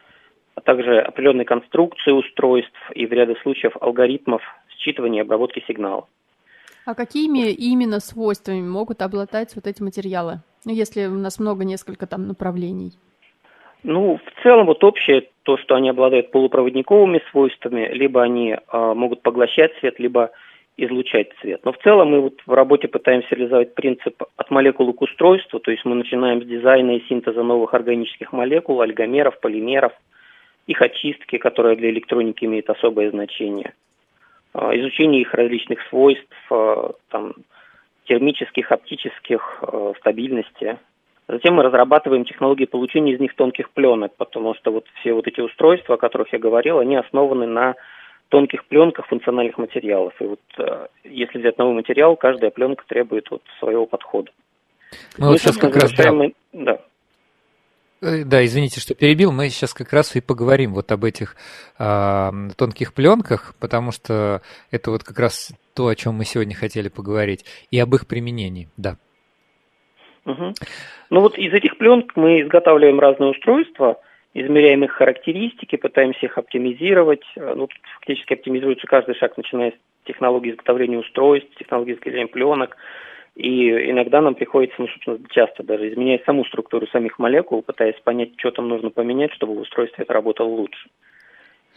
[0.55, 4.41] а также определенной конструкции устройств и в ряде случаев алгоритмов
[4.77, 6.05] считывания и обработки сигналов.
[6.85, 10.41] А какими именно свойствами могут обладать вот эти материалы?
[10.63, 12.93] Ну, если у нас много, несколько там направлений.
[13.83, 19.21] Ну, в целом, вот общее то, что они обладают полупроводниковыми свойствами, либо они э, могут
[19.21, 20.31] поглощать свет, либо
[20.77, 21.61] излучать свет.
[21.63, 25.71] Но в целом мы вот в работе пытаемся реализовать принцип от молекулы к устройству, то
[25.71, 29.93] есть мы начинаем с дизайна и синтеза новых органических молекул, альгомеров, полимеров,
[30.67, 33.73] их очистки, которая для электроники имеет особое значение,
[34.53, 37.33] э, изучение их различных свойств, э, там,
[38.05, 39.63] термических, оптических,
[39.99, 40.77] стабильности,
[41.27, 45.41] Затем мы разрабатываем технологии получения из них тонких пленок, потому что вот все вот эти
[45.41, 47.75] устройства, о которых я говорил, они основаны на
[48.29, 50.13] тонких пленках функциональных материалов.
[50.21, 54.31] И вот э, если взять новый материал, каждая пленка требует вот своего подхода.
[55.17, 56.11] Мы, мы вот сейчас как раз да.
[56.53, 56.81] да.
[58.01, 59.31] Э, да, извините, что перебил.
[59.33, 61.35] Мы сейчас как раз и поговорим вот об этих
[61.77, 66.87] э, тонких пленках, потому что это вот как раз то, о чем мы сегодня хотели
[66.87, 68.69] поговорить, и об их применении.
[68.77, 68.97] Да.
[70.27, 70.53] Угу.
[71.09, 73.99] Ну вот из этих пленок мы изготавливаем разные устройства,
[74.33, 77.23] измеряем их характеристики, пытаемся их оптимизировать.
[77.37, 82.75] Э, ну, тут фактически оптимизируется каждый шаг, начиная с технологии изготовления устройств, технологии изготовления пленок.
[83.35, 88.31] И иногда нам приходится, ну, собственно, часто даже изменять саму структуру самих молекул, пытаясь понять,
[88.37, 90.89] что там нужно поменять, чтобы в устройстве это работало лучше.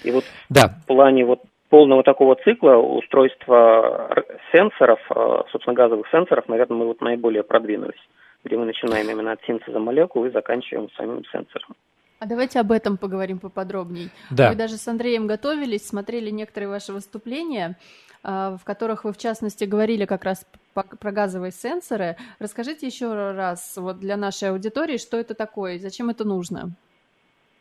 [0.03, 0.69] И вот да.
[0.83, 7.01] в плане вот полного такого цикла устройства сенсоров, э, собственно, газовых сенсоров, наверное, мы вот
[7.01, 8.01] наиболее продвинулись
[8.45, 11.75] где мы начинаем именно от синтеза молекул и заканчиваем самим сенсором.
[12.21, 14.11] А давайте об этом поговорим поподробнее.
[14.31, 14.51] Да.
[14.51, 17.79] Мы даже с Андреем готовились, смотрели некоторые ваши выступления,
[18.23, 22.17] а, в которых вы, в частности, говорили как раз про газовые сенсоры.
[22.39, 26.71] Расскажите еще раз вот для нашей аудитории, что это такое, зачем это нужно?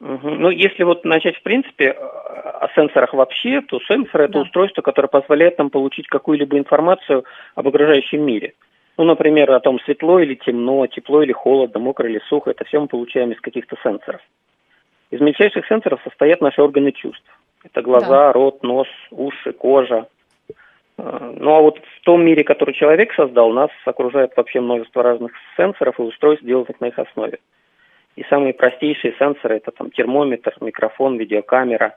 [0.02, 4.42] Ну, если вот начать, в принципе, о сенсорах вообще, то сенсор– это да.
[4.42, 8.54] устройство, которое позволяет нам получить какую-либо информацию об окружающем мире–
[9.00, 12.82] ну, например, о том, светло или темно, тепло или холодно, мокро или сухо, это все
[12.82, 14.20] мы получаем из каких-то сенсоров.
[15.10, 17.24] Из мельчайших сенсоров состоят наши органы чувств.
[17.64, 18.34] Это глаза, да.
[18.34, 20.08] рот, нос, уши, кожа.
[20.98, 25.98] Ну а вот в том мире, который человек создал, нас окружает вообще множество разных сенсоров
[25.98, 27.40] и устройств, сделанных на их основе.
[28.18, 31.96] И самые простейшие сенсоры это там термометр, микрофон, видеокамера.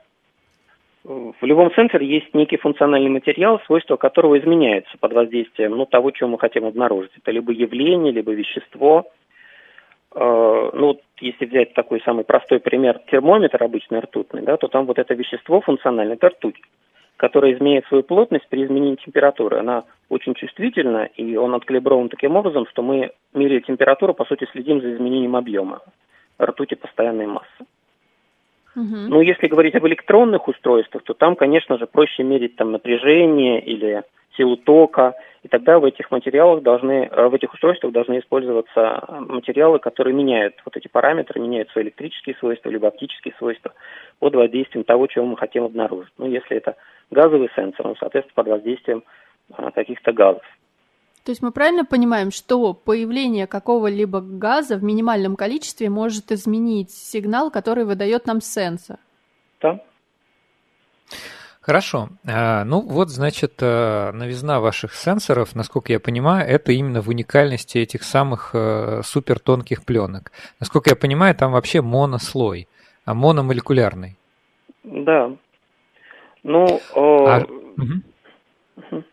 [1.03, 6.29] В любом сенсоре есть некий функциональный материал, свойства которого изменяются под воздействием ну, того, чего
[6.29, 7.11] мы хотим обнаружить.
[7.17, 9.05] Это либо явление, либо вещество.
[10.15, 14.97] Э, ну, если взять такой самый простой пример, термометр обычный ртутный, да, то там вот
[14.97, 16.61] это вещество функциональное, это ртуть
[17.15, 19.59] которая изменяет свою плотность при изменении температуры.
[19.59, 24.81] Она очень чувствительна, и он откалиброван таким образом, что мы, меряя температуру, по сути, следим
[24.81, 25.79] за изменением объема
[26.41, 27.65] ртути постоянной массы.
[29.09, 34.03] Ну, если говорить об электронных устройствах, то там, конечно же, проще мерить там напряжение или
[34.35, 39.79] силу тока, и тогда в этих материалах должны, э, в этих устройствах должны использоваться материалы,
[39.79, 43.73] которые меняют вот эти параметры, меняют свои электрические свойства, либо оптические свойства
[44.19, 46.13] под воздействием того, чего мы хотим обнаружить.
[46.17, 46.75] Ну, если это
[47.11, 49.03] газовый сенсор, ну, соответственно, под воздействием
[49.51, 50.43] а, каких-то газов.
[51.23, 57.49] То есть мы правильно понимаем, что появление какого-либо газа в минимальном количестве может изменить сигнал,
[57.49, 58.97] который выдает нам сенсор?
[59.61, 59.79] Да.
[61.61, 62.09] Хорошо.
[62.27, 67.77] А, ну вот, значит, э, новизна ваших сенсоров, насколько я понимаю, это именно в уникальности
[67.77, 70.33] этих самых э, супертонких пленок.
[70.59, 72.67] Насколько я понимаю, там вообще монослой,
[73.05, 74.17] а мономолекулярный.
[74.83, 75.31] Да.
[76.43, 77.45] Ну, а...
[77.77, 79.03] угу.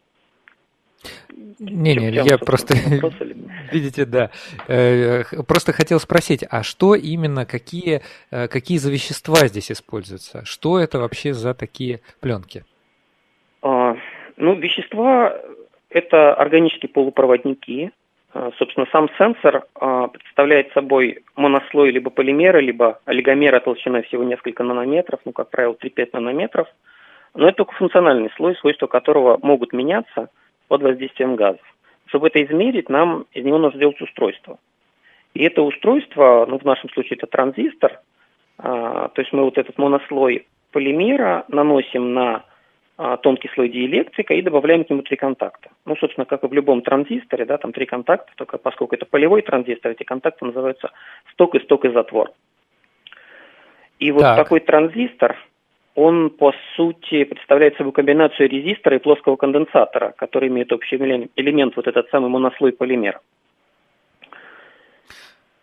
[1.61, 2.73] Не-не, я просто,
[3.73, 4.31] видите, да,
[4.67, 10.43] э, просто хотел спросить, а что именно, какие, э, какие за вещества здесь используются?
[10.47, 12.65] Что это вообще за такие пленки?
[13.61, 13.95] А,
[14.39, 15.37] ну, вещества–
[15.91, 17.91] это органические полупроводники.
[18.33, 24.63] А, собственно, сам сенсор а, представляет собой монослой либо полимера, либо олигомера толщиной всего несколько
[24.63, 26.69] нанометров, ну, как правило, 3-5 нанометров.
[27.35, 30.31] Но это только функциональный слой, свойства которого могут меняться–
[30.71, 31.67] под воздействием газов.
[32.07, 34.61] Чтобы это измерить, нам из него нужно сделать устройство.
[35.35, 38.01] И это устройство, ну в нашем случае это транзистор,
[38.59, 42.45] а, то есть мы вот этот монослой полимера наносим на
[42.97, 45.71] а, тонкий слой диэлектрика и добавляем к нему три контакта.
[45.87, 49.43] Ну, собственно, как и в любом транзисторе, да, там три контакта, только поскольку это полевой
[49.43, 50.93] транзистор, эти контакты называются
[51.33, 52.31] сток и сток и затвор.
[53.99, 54.37] И вот так.
[54.37, 55.37] такой транзистор,
[55.95, 61.87] он, по сути, представляет собой комбинацию резистора и плоского конденсатора, который имеет общий элемент, вот
[61.87, 63.21] этот самый монослой полимера.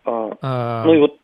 [0.04, 0.84] А.
[0.84, 1.16] Ну и вот,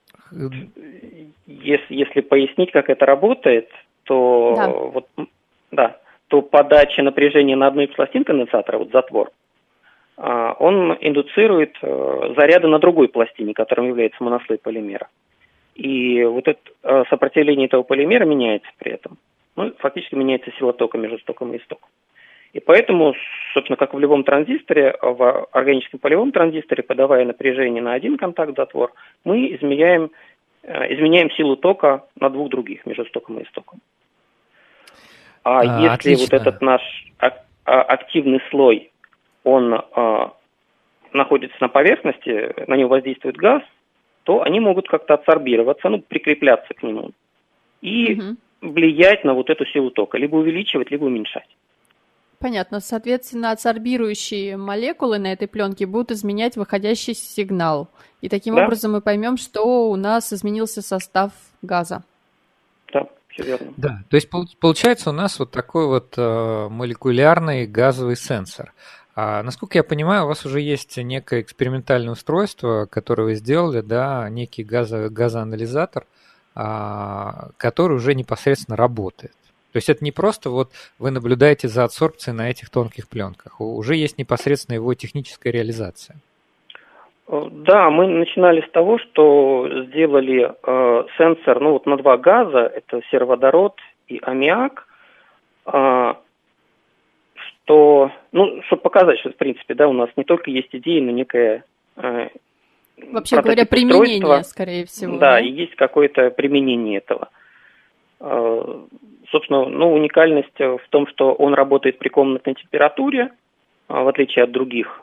[1.47, 3.69] если, если пояснить, как это работает,
[4.05, 4.69] то да.
[4.69, 5.09] вот,
[5.71, 9.31] да, то подача напряжения на одну из пластин конденсатора, вот затвор,
[10.17, 15.09] а, он индуцирует э, заряды на другой пластине, которым является монослой полимера.
[15.75, 19.19] И вот это э, сопротивление этого полимера меняется при этом.
[19.57, 21.89] Ну, фактически меняется сила тока между стоком и истоком.
[22.53, 23.15] И поэтому,
[23.53, 28.93] собственно, как в любом транзисторе, в органическом полевом транзисторе, подавая напряжение на один контакт затвор,
[29.25, 30.11] мы изменяем,
[30.63, 33.81] э, изменяем силу тока на двух других, между стоком и истоком.
[35.43, 36.27] А, а если отлично.
[36.31, 36.83] вот этот наш
[37.19, 38.93] а, активный слой,
[39.43, 40.33] он а,
[41.13, 43.63] находится на поверхности, на него воздействует газ,
[44.25, 47.13] то они могут как-то адсорбироваться, ну, прикрепляться к нему
[47.81, 48.37] и угу.
[48.63, 51.49] влиять на вот эту силу тока, либо увеличивать, либо уменьшать.
[52.41, 52.81] Понятно.
[52.81, 57.89] Соответственно, адсорбирующие молекулы на этой пленке будут изменять выходящий сигнал.
[58.21, 58.65] И таким да.
[58.65, 61.33] образом мы поймем, что у нас изменился состав
[61.63, 62.05] газа.
[62.93, 63.73] Да, все верно.
[63.77, 64.29] Да, то есть
[64.61, 68.73] получается у нас вот такой вот э, молекулярный газовый сенсор.
[69.17, 74.29] А, насколько я понимаю, у вас уже есть некое экспериментальное устройство, которое вы сделали, да,
[74.29, 76.07] некий газо, газоанализатор,
[76.55, 79.35] а, который уже непосредственно работает.
[79.73, 83.97] То есть это не просто вот вы наблюдаете за адсорбцией на этих тонких пленках, уже
[83.97, 86.17] есть непосредственно его техническая реализация.
[87.29, 92.61] Э, да, мы начинали с того, что сделали э, сенсор ну, вот на два газа,
[92.61, 93.75] это сероводород
[94.09, 94.87] и аммиак.
[95.67, 96.15] Э,
[97.65, 101.11] то, ну, чтобы показать, что, в принципе, да, у нас не только есть идеи, но
[101.11, 101.65] некое
[101.97, 102.29] э,
[103.11, 105.19] Вообще говоря, применение, скорее всего.
[105.19, 105.41] Да, да?
[105.41, 107.31] и есть какое-то применение этого.
[108.21, 108.85] Э,
[109.31, 113.31] собственно, ну, уникальность в том, что он работает при комнатной температуре,
[113.89, 115.01] э, в отличие от других,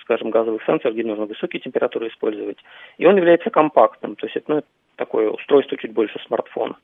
[0.00, 2.58] скажем, газовых сенсоров, где нужно высокие температуры использовать.
[2.96, 4.62] И он является компактным, то есть это ну,
[4.96, 6.76] такое устройство чуть больше смартфона.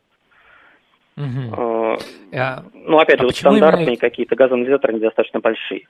[1.17, 1.99] Угу.
[2.33, 3.97] А, ну, опять а же, вот стандартные именно...
[3.97, 5.87] какие-то газоанализаторы недостаточно большие.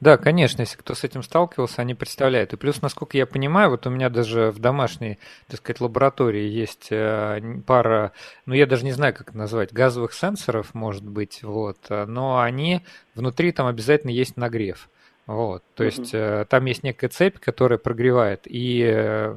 [0.00, 2.54] Да, конечно, если кто с этим сталкивался, они представляют.
[2.54, 6.88] И плюс, насколько я понимаю, вот у меня даже в домашней, так сказать, лаборатории есть
[6.90, 8.12] э, пара,
[8.46, 12.80] ну я даже не знаю, как это назвать, газовых сенсоров, может быть, вот, но они,
[13.14, 14.88] внутри там обязательно есть нагрев.
[15.30, 15.90] Вот, то угу.
[15.90, 19.32] есть э, там есть некая цепь, которая прогревает, и э,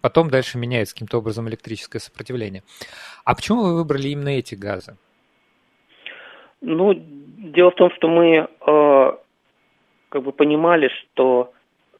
[0.00, 2.62] потом дальше меняется каким-то образом электрическое сопротивление.
[3.24, 4.96] А почему вы выбрали именно эти газы?
[6.60, 9.12] Ну, дело в том, что мы э,
[10.08, 11.52] как бы понимали, что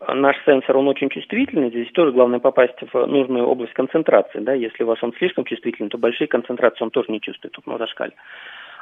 [0.06, 4.84] наш сенсор, он очень чувствительный, здесь тоже главное попасть в нужную область концентрации, да, если
[4.84, 8.12] у вас он слишком чувствительный, то большие концентрации он тоже не чувствует, тут на зашкале.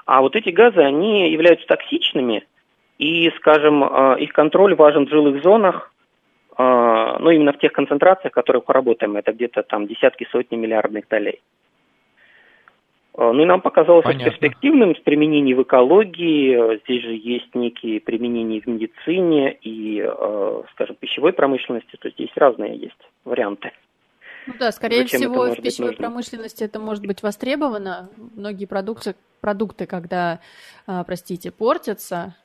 [0.05, 2.45] А вот эти газы, они являются токсичными,
[2.99, 5.92] и, скажем, э, их контроль важен в жилых зонах,
[6.57, 10.57] э, ну, именно в тех концентрациях, в которых мы работаем, это где-то там десятки, сотни
[10.57, 11.40] миллиардных долей.
[13.18, 14.28] Э, ну и нам показалось Понятно.
[14.28, 16.78] это перспективным с применением в экологии.
[16.84, 20.03] Здесь же есть некие применения в медицине и,
[20.72, 21.97] скажем, пищевой промышленности.
[21.97, 23.72] То есть здесь разные есть варианты.
[24.47, 28.09] Ну да, скорее Зачем всего, в пищевой промышленности это может быть востребовано.
[28.36, 30.40] Многие продукты, продукты когда,
[30.86, 32.36] э, простите, портятся,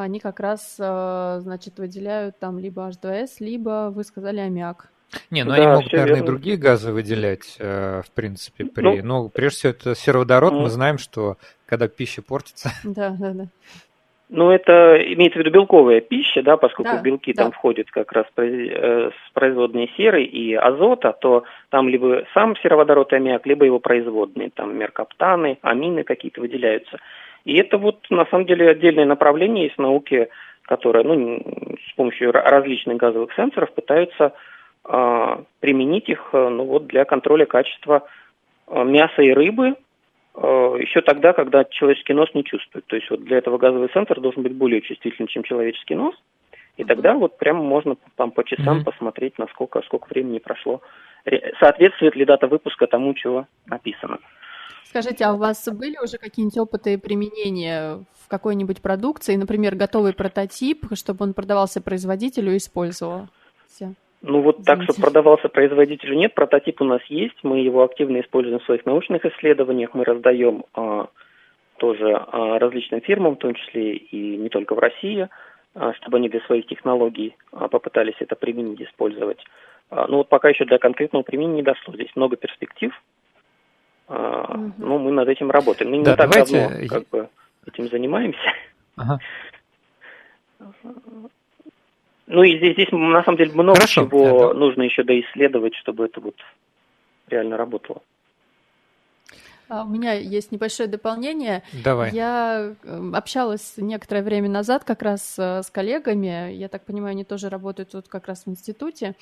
[0.00, 4.90] они как раз, значит, выделяют там либо H2S, либо, вы сказали, аммиак.
[5.30, 6.24] Не, ну да, они могут, наверное, верно.
[6.24, 8.82] и другие газы выделять, э, в принципе, при.
[8.82, 10.52] Ну, ну прежде всего, это сероводород.
[10.52, 11.36] Ну, мы знаем, что
[11.66, 12.70] когда пища портится.
[12.84, 13.46] Да, да, да.
[14.28, 17.44] Ну, это имеется в виду белковая пища, да, поскольку да, белки да.
[17.44, 23.12] там входят как раз э, с производной серы и азота, то там либо сам сероводород
[23.12, 26.98] и аммиак, либо его производные, там меркаптаны, амины какие-то выделяются.
[27.46, 30.28] И это вот на самом деле отдельное направление есть в науке,
[30.62, 31.40] которое ну,
[31.88, 34.32] с помощью различных газовых сенсоров пытаются
[34.82, 38.08] а, применить их э, ну, вот, для контроля качества
[38.66, 39.74] э, мяса и рыбы
[40.34, 42.84] э, еще тогда, когда человеческий нос не чувствует.
[42.86, 46.16] То есть вот для этого газовый сенсор должен быть более чувствительным, чем человеческий нос.
[46.76, 48.84] И тогда вот прямо можно там по часам mm-hmm.
[48.84, 50.82] посмотреть, насколько сколько времени прошло.
[51.60, 54.18] Соответствует ли дата выпуска тому, чего написано.
[54.84, 60.86] Скажите, а у вас были уже какие-нибудь опыты применения в какой-нибудь продукции, например, готовый прототип,
[60.94, 63.28] чтобы он продавался производителю и использовался?
[64.22, 66.34] Ну вот так, что продавался производителю, нет.
[66.34, 67.36] Прототип у нас есть.
[67.42, 69.94] Мы его активно используем в своих научных исследованиях.
[69.94, 71.08] Мы раздаем а,
[71.76, 75.28] тоже а, различным фирмам, в том числе и не только в России,
[75.74, 79.38] а, чтобы они для своих технологий а, попытались это применить, использовать.
[79.90, 81.94] А, ну вот пока еще для конкретного применения не дошло.
[81.94, 82.92] Здесь много перспектив.
[84.08, 84.72] Угу.
[84.78, 85.90] Ну, мы над этим работаем.
[85.90, 86.68] Мы не да, так давайте...
[86.68, 87.28] давно как бы,
[87.66, 88.52] этим занимаемся.
[88.96, 89.18] Ага.
[92.28, 94.58] Ну и здесь, здесь на самом деле много Хорошо, чего это...
[94.58, 96.34] нужно еще доисследовать, чтобы это вот
[97.28, 98.02] реально работало.
[99.68, 101.62] А, у меня есть небольшое дополнение.
[101.84, 102.12] Давай.
[102.12, 106.52] Я эм, общалась некоторое время назад как раз э, с коллегами.
[106.52, 109.16] Я так понимаю, они тоже работают тут как раз в институте,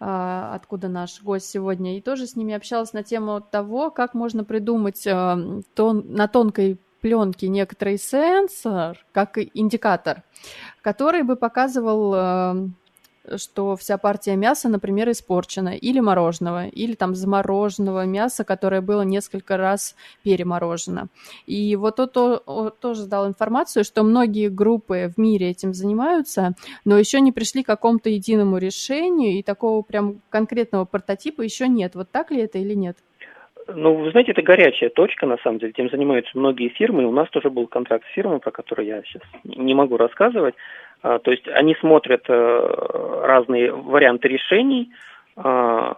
[0.00, 1.98] а, откуда наш гость сегодня.
[1.98, 6.78] И тоже с ними общалась на тему того, как можно придумать эм, тон, на тонкой
[7.02, 10.22] пленки некоторый сенсор, как индикатор,
[10.80, 12.76] который бы показывал, эм,
[13.36, 19.56] что вся партия мяса, например, испорчена, или мороженого, или там замороженного мяса, которое было несколько
[19.56, 21.08] раз переморожено.
[21.46, 26.54] И вот он тоже дал информацию, что многие группы в мире этим занимаются,
[26.84, 31.94] но еще не пришли к какому-то единому решению, и такого прям конкретного прототипа еще нет.
[31.94, 32.98] Вот так ли это или нет?
[33.68, 35.70] Ну, вы знаете, это горячая точка, на самом деле.
[35.70, 37.06] Этим занимаются многие фирмы.
[37.06, 40.54] У нас тоже был контракт с фирмой, про который я сейчас не могу рассказывать.
[41.02, 44.90] А, то есть они смотрят э, разные варианты решений,
[45.36, 45.96] а,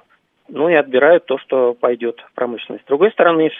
[0.48, 2.84] ну и отбирают то, что пойдет в промышленность.
[2.84, 3.50] С другой стороны,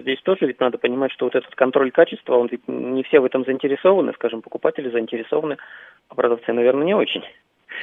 [0.00, 3.24] здесь тоже ведь надо понимать, что вот этот контроль качества, он ведь не все в
[3.24, 5.58] этом заинтересованы, скажем, покупатели заинтересованы,
[6.08, 7.22] а продавцы, наверное, не очень.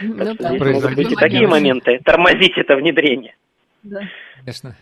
[0.02, 3.36] Ну, так что здесь могут быть и такие моменты, тормозить это внедрение.
[3.84, 4.02] Да.
[4.40, 4.76] Конечно.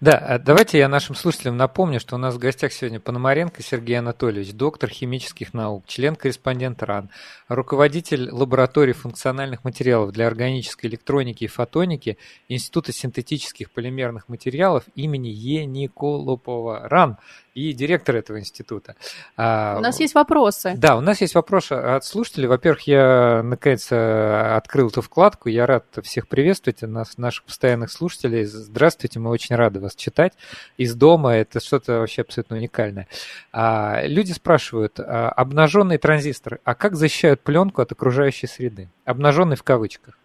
[0.00, 3.98] Да, а давайте я нашим слушателям напомню, что у нас в гостях сегодня Пономаренко Сергей
[3.98, 7.10] Анатольевич, доктор химических наук, член-корреспондент РАН,
[7.48, 15.64] руководитель лаборатории функциональных материалов для органической электроники и фотоники Института синтетических полимерных материалов имени Е.
[15.64, 17.18] Николопова РАН
[17.54, 18.96] и директор этого института.
[19.36, 20.74] А, у нас есть вопросы.
[20.76, 22.48] Да, у нас есть вопросы от слушателей.
[22.48, 25.48] Во-первых, я наконец открыл эту вкладку.
[25.48, 28.44] Я рад всех приветствовать, нас, наших постоянных слушателей.
[28.44, 30.32] Здравствуйте, мы очень рады вас читать.
[30.76, 33.06] Из дома это что-то вообще абсолютно уникальное.
[33.52, 38.88] А, люди спрашивают, а, обнаженный транзистор, а как защищают пленку от окружающей среды?
[39.04, 40.18] Обнаженный в кавычках.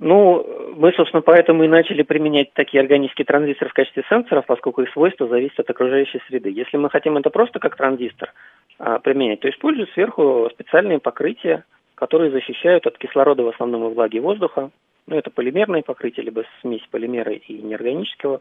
[0.00, 4.90] Ну, мы, собственно, поэтому и начали применять такие органические транзисторы в качестве сенсоров, поскольку их
[4.90, 6.50] свойства зависят от окружающей среды.
[6.50, 8.32] Если мы хотим это просто как транзистор
[8.78, 14.18] а, применять, то используют сверху специальные покрытия, которые защищают от кислорода в основном и влаги
[14.18, 14.70] воздуха.
[15.06, 18.40] Ну, это полимерные покрытия, либо смесь полимера и неорганического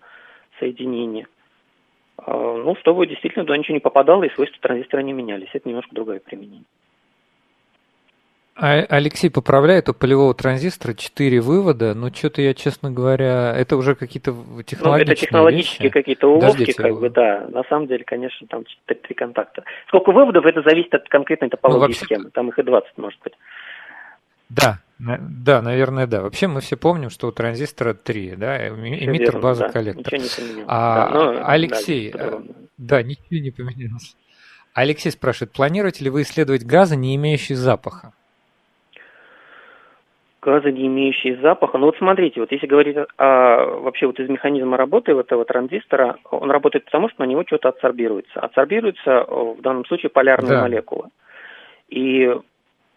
[0.59, 1.27] соединения.
[2.17, 5.49] А, ну, чтобы действительно туда ничего не попадало, и свойства транзистора не менялись.
[5.53, 6.65] Это немножко другое применение.
[8.55, 13.95] А Алексей поправляет, у полевого транзистора 4 вывода, но что-то я, честно говоря, это уже
[13.95, 14.31] какие-то
[14.63, 17.47] технологические Ну, это технологические какие-то уловки, Подождите, как бы, да.
[17.49, 19.63] На самом деле, конечно, там три контакта.
[19.87, 22.05] Сколько выводов, это зависит от конкретной топологии ну, вообще...
[22.05, 22.29] схемы.
[22.29, 23.33] Там их и 20, может быть.
[24.49, 24.77] Да,
[25.19, 26.21] да, наверное, да.
[26.21, 30.13] Вообще мы все помним, что у транзистора 3, да, эмиттер, база, да, коллектор.
[30.67, 32.41] А, да, но, Алексей, да,
[32.77, 34.15] да, ничего не поменялось.
[34.73, 38.13] Алексей спрашивает, планируете ли вы исследовать газы, не имеющие запаха?
[40.43, 41.77] газы, не имеющие запаха.
[41.77, 46.17] Ну вот смотрите, вот если говорить о, вообще вот из механизма работы вот этого транзистора,
[46.29, 48.39] он работает потому, что на него что-то адсорбируется.
[48.39, 50.61] Адсорбируются э, в данном случае полярные да.
[50.61, 51.05] молекулы.
[51.89, 52.29] И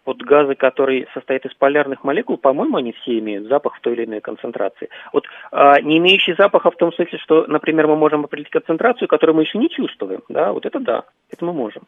[0.07, 4.05] вот газы, которые состоят из полярных молекул, по-моему, они все имеют запах в той или
[4.05, 4.89] иной концентрации.
[5.13, 9.37] Вот а, не имеющие запаха в том смысле, что, например, мы можем определить концентрацию, которую
[9.37, 11.83] мы еще не чувствуем, да, вот это да, это мы можем.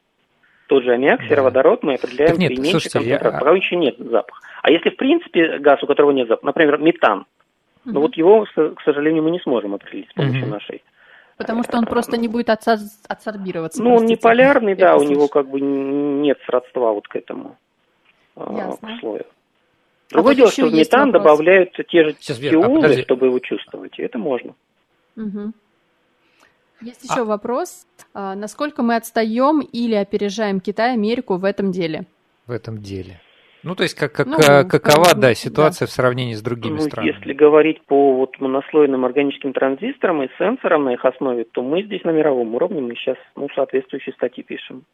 [0.67, 3.39] Тот же аммиак, сероводород мы определяем так нет, при меньшей концентрации, я...
[3.39, 4.43] пока еще нет запаха.
[4.63, 7.27] А если в принципе газ, у которого нет запаха, например, метан, угу.
[7.85, 10.51] ну вот его, к сожалению, мы не сможем определить с помощью угу.
[10.51, 10.83] нашей
[11.39, 13.81] Потому что он просто не будет отсорбироваться.
[13.81, 17.68] Ну, он не полярный, да, у него как бы нет сродства вот к этому а,
[18.39, 18.97] Ясно.
[18.97, 19.25] к слою.
[20.11, 21.23] А Другое а дело, что в метан вопрос.
[21.23, 24.55] добавляют те же Сейчас, тиулы, а, чтобы его чувствовать, и это можно.
[25.17, 25.53] Угу.
[26.81, 27.25] Есть еще а...
[27.25, 27.87] вопрос.
[28.15, 32.07] А, насколько мы отстаем или опережаем Китай, Америку в этом деле?
[32.47, 33.21] В этом деле.
[33.65, 35.91] Ну, то есть, как, как, ну, какова, да, ситуация да.
[35.91, 37.13] в сравнении с другими ну, странами?
[37.13, 42.05] Если говорить по вот монослойным органическим транзисторам и сенсорам на их основе, то мы здесь
[42.05, 44.85] на мировом уровне, мы сейчас ну, соответствующие статьи пишем.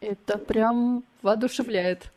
[0.00, 2.10] Это прям воодушевляет.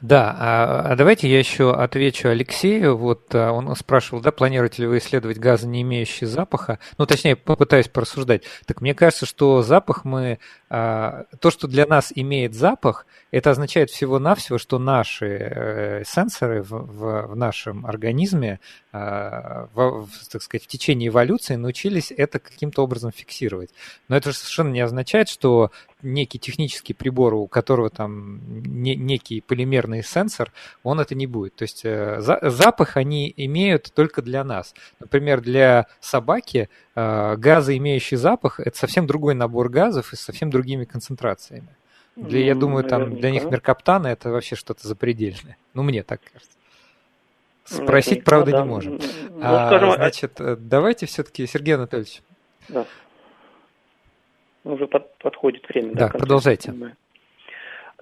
[0.00, 2.96] Да, а, а давайте я еще отвечу Алексею.
[2.96, 6.80] Вот а, он спрашивал, да, планируете ли вы исследовать газы, не имеющие запаха?
[6.98, 8.42] Ну, точнее, попытаюсь порассуждать.
[8.66, 10.40] Так мне кажется, что запах мы...
[10.68, 17.28] А, то, что для нас имеет запах, это означает всего-навсего, что наши э, сенсоры в,
[17.28, 18.58] в, нашем организме,
[18.92, 23.70] в, так сказать, в течение эволюции научились это каким-то образом фиксировать.
[24.08, 25.70] Но это же совершенно не означает, что
[26.02, 28.40] некий технический прибор, у которого там
[28.82, 31.54] не, некий полимерный сенсор, он это не будет.
[31.54, 34.74] То есть э, за, запах они имеют только для нас.
[35.00, 40.50] Например, для собаки э, газы, имеющие запах, это совсем другой набор газов и с совсем
[40.50, 41.68] другими концентрациями.
[42.16, 45.56] Для, я думаю, там для них меркаптаны это вообще что-то запредельное.
[45.72, 46.52] Ну, мне так кажется.
[47.64, 48.62] Спросить, Наверняка, правда, да.
[48.62, 49.00] не можем.
[49.30, 52.22] Ну, а, скажем, а значит, э, давайте все-таки, Сергей Анатольевич.
[52.68, 52.86] Да.
[54.64, 55.92] Уже под, подходит время.
[55.94, 56.72] Да, да продолжайте.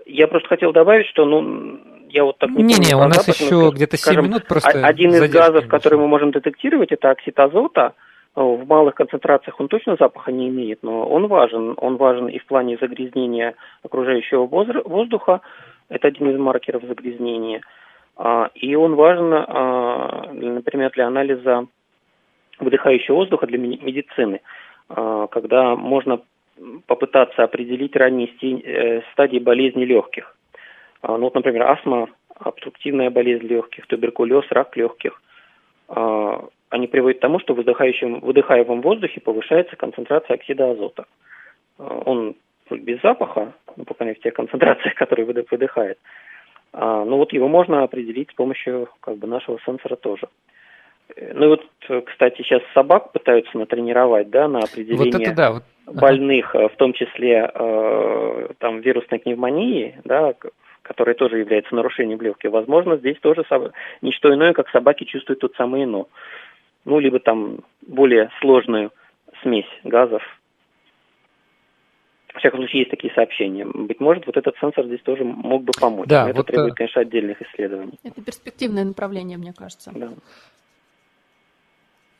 [0.07, 3.97] Я просто хотел добавить, что, ну, я вот так не Не-не, у нас еще где-то
[3.97, 4.85] 7 скажем, минут просто.
[4.85, 7.95] Один из газов, который мы можем детектировать, это оксид азота.
[8.35, 11.75] В малых концентрациях он точно запаха не имеет, но он важен.
[11.77, 15.41] Он важен и в плане загрязнения окружающего воздуха.
[15.89, 17.61] Это один из маркеров загрязнения.
[18.17, 21.67] А, и он важен, а, например, для анализа
[22.59, 24.43] выдыхающего воздуха для медицины,
[24.89, 26.21] а, когда можно
[26.91, 30.36] попытаться определить ранние э, стадии болезни легких.
[31.03, 35.22] Ну вот, например, астма, обструктивная болезнь легких, туберкулез, рак легких
[36.70, 41.05] они приводят к тому, что в выдыхаемом воздухе повышается концентрация оксида азота.
[41.78, 42.36] А, он
[42.70, 45.99] без запаха, ну, по крайней мере, в тех концентрациях, которые выдыхает.
[46.72, 50.28] А, но вот его можно определить с помощью как бы, нашего сенсора тоже.
[51.35, 55.63] Ну и вот, кстати, сейчас собак пытаются натренировать, да, на определение вот это да, вот.
[55.87, 60.35] больных, э, в том числе э, там вирусной пневмонии, да,
[60.83, 62.51] которая тоже является нарушением легких.
[62.51, 63.73] Возможно, здесь тоже соб...
[64.03, 66.07] не что иное, как собаки чувствуют тот самый ИНО
[66.85, 68.91] ну, либо там более сложную
[69.43, 70.23] смесь газов.
[72.33, 73.67] В всяком случае, есть такие сообщения.
[73.67, 76.09] Быть может, вот этот сенсор здесь тоже мог бы помочь.
[76.09, 77.99] Да, Но вот это требует, конечно, отдельных исследований.
[78.05, 79.91] Это перспективное направление, мне кажется.
[79.95, 80.11] Да.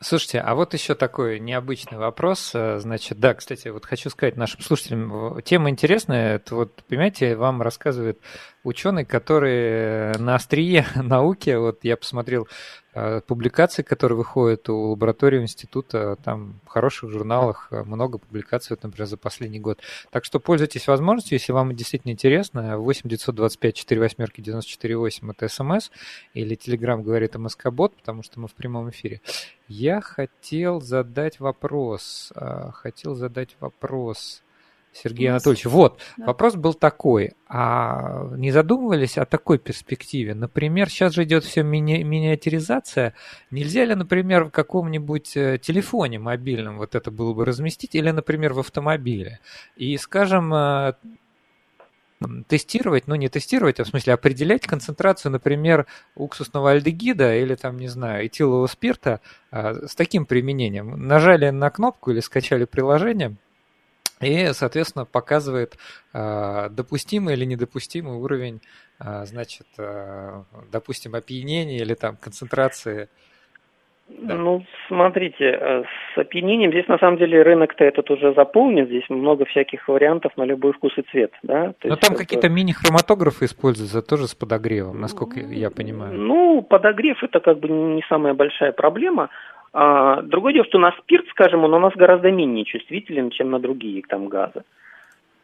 [0.03, 2.53] Слушайте, а вот еще такой необычный вопрос.
[2.55, 6.37] Э, значит, да, кстати, вот хочу сказать нашим слушателям, тема интересная.
[6.37, 8.19] Это вот, понимаете, вам рассказывает
[8.63, 12.47] ученый, который на острие науки, вот я посмотрел
[12.93, 18.83] э, публикации, которые выходят у лаборатории института, там в хороших журналах э, много публикаций, вот,
[18.83, 19.79] например, за последний год.
[20.09, 25.47] Так что пользуйтесь возможностью, если вам действительно интересно, 8 925 4 восьмерки 94 8 это
[25.47, 25.89] смс,
[26.33, 29.21] или Телеграм говорит МСК-бот, потому что мы в прямом эфире.
[29.67, 34.43] Я хотел задать вопрос, э, хотел задать вопрос.
[34.93, 35.29] Сергей.
[35.29, 36.25] Анатольевич, вот, да.
[36.25, 40.33] вопрос был такой, а не задумывались о такой перспективе?
[40.33, 43.13] Например, сейчас же идет все мини миниатюризация,
[43.51, 48.53] нельзя ли, например, в каком-нибудь э, телефоне мобильном вот это было бы разместить, или, например,
[48.53, 49.39] в автомобиле,
[49.77, 50.93] и, скажем, э,
[52.49, 57.87] тестировать, ну не тестировать, а в смысле определять концентрацию, например, уксусного альдегида или там, не
[57.87, 61.07] знаю, этилового спирта а, с таким применением.
[61.07, 63.37] Нажали на кнопку или скачали приложение–
[64.21, 65.77] и, соответственно, показывает
[66.13, 68.61] э, допустимый или недопустимый уровень,
[68.99, 73.09] э, значит, э, допустим, опьянения или там концентрации.
[74.19, 74.35] Да.
[74.35, 79.45] Ну, смотрите, э, с опьянением здесь на самом деле рынок-то этот уже заполнен, здесь много
[79.45, 81.73] всяких вариантов на любой вкус и цвет, да.
[81.79, 82.23] То Но там это...
[82.23, 86.13] какие-то мини-хроматографы используются тоже с подогревом, насколько я понимаю.
[86.13, 89.29] Ну, подогрев это как бы не самая большая проблема.
[89.73, 93.59] А, другое дело, что на спирт, скажем, он у нас гораздо менее чувствителен, чем на
[93.59, 94.63] другие там газы.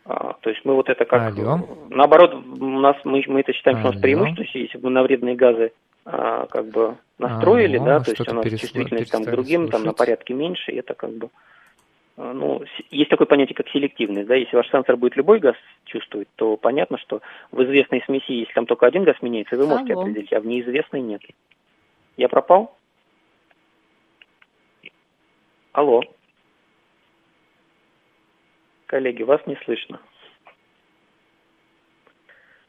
[0.05, 1.38] А, то есть мы вот это как...
[1.38, 1.59] Алло.
[1.89, 5.36] Наоборот, у нас мы, мы это считаем, что у нас преимущество, если бы на вредные
[5.36, 5.71] газы
[6.05, 9.71] а, как бы настроили, Алло, да, то есть у нас чувствительность там к другим слушать.
[9.71, 11.30] там на порядке меньше, и это как бы...
[12.17, 15.55] Ну, есть такое понятие, как селективность, да, если ваш сенсор будет любой газ
[15.86, 17.21] чувствовать, то понятно, что
[17.51, 20.01] в известной смеси, если там только один газ меняется, вы можете Алло.
[20.01, 21.21] определить, а в неизвестной нет.
[22.15, 22.76] Я пропал?
[25.78, 26.01] Алло.
[28.88, 29.99] Коллеги, вас не слышно.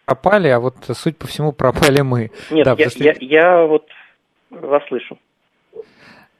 [0.04, 2.30] Пропали, а вот, суть по всему, пропали мы.
[2.50, 3.06] Нет, да, я, после...
[3.06, 3.88] я, я вот
[4.50, 5.18] вас слышу.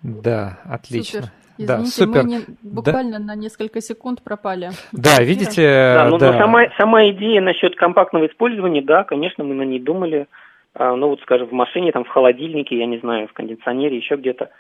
[0.03, 1.23] Да, отлично.
[1.23, 1.33] Супер.
[1.57, 2.23] Извините, да, супер.
[2.25, 3.25] мы не, буквально да.
[3.25, 4.69] на несколько секунд пропали.
[4.93, 5.63] Да, видите.
[5.63, 6.39] Да, ну, да.
[6.39, 10.27] сама, сама идея насчет компактного использования, да, конечно, мы на ней думали.
[10.75, 14.17] А, ну вот, скажем, в машине, там, в холодильнике, я не знаю, в кондиционере, еще
[14.17, 14.51] где-то.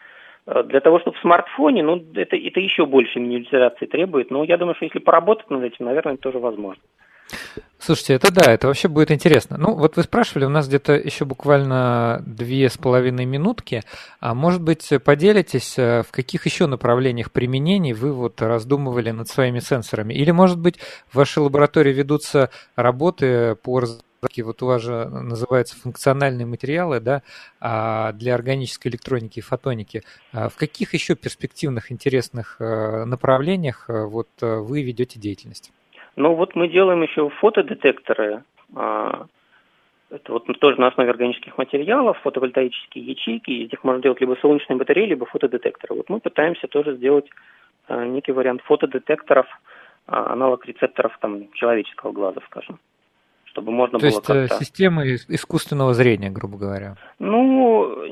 [0.47, 4.57] Э, для того, чтобы в смартфоне, ну, это, это еще больше минимизации требует, но я
[4.57, 6.83] думаю, что если поработать над этим, наверное, это тоже возможно.
[7.79, 9.57] Слушайте, это да, это вообще будет интересно.
[9.57, 13.83] Ну, вот вы спрашивали, у нас где-то еще буквально две с половиной минутки.
[14.21, 19.61] А может быть, поделитесь, э, в каких еще направлениях применений вы вот раздумывали над своими
[19.61, 20.13] сенсорами?
[20.15, 20.79] Или, может быть,
[21.09, 27.23] в вашей лаборатории ведутся работы по такие вот у вас же называются функциональные материалы, да,
[27.61, 30.03] а для органической электроники и фотоники.
[30.33, 35.73] А в каких еще перспективных интересных э, направлениях э, вот э, вы ведете деятельность?
[36.17, 38.43] Ну вот мы делаем еще фотодетекторы.
[38.75, 39.27] А,
[40.11, 43.51] это вот тоже на основе органических материалов, фотовольтаические ячейки.
[43.51, 45.95] Из них можно делать либо солнечные батареи, либо фотодетекторы.
[45.95, 47.27] Вот мы пытаемся тоже сделать
[47.89, 49.47] некий вариант фотодетекторов,
[50.07, 52.79] аналог рецепторов там, человеческого глаза, скажем
[53.59, 54.65] чтобы можно То было есть э, как-то...
[54.65, 56.95] системы искусственного зрения, грубо говоря?
[57.19, 58.07] Ну,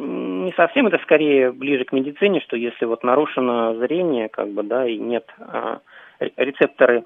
[0.44, 4.86] не совсем, это скорее ближе к медицине, что если вот нарушено зрение, как бы, да,
[4.88, 5.80] и нет, а,
[6.36, 7.05] рецепторы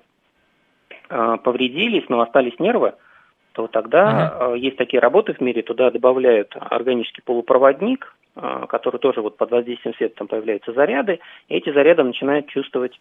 [1.11, 2.95] а, повредились, но остались нервы,
[3.53, 4.59] то тогда uh-huh.
[4.59, 9.95] есть такие работы в мире, туда добавляют органический полупроводник, а, который тоже вот под воздействием
[9.97, 12.99] света там появляются заряды, и эти заряды начинают чувствовать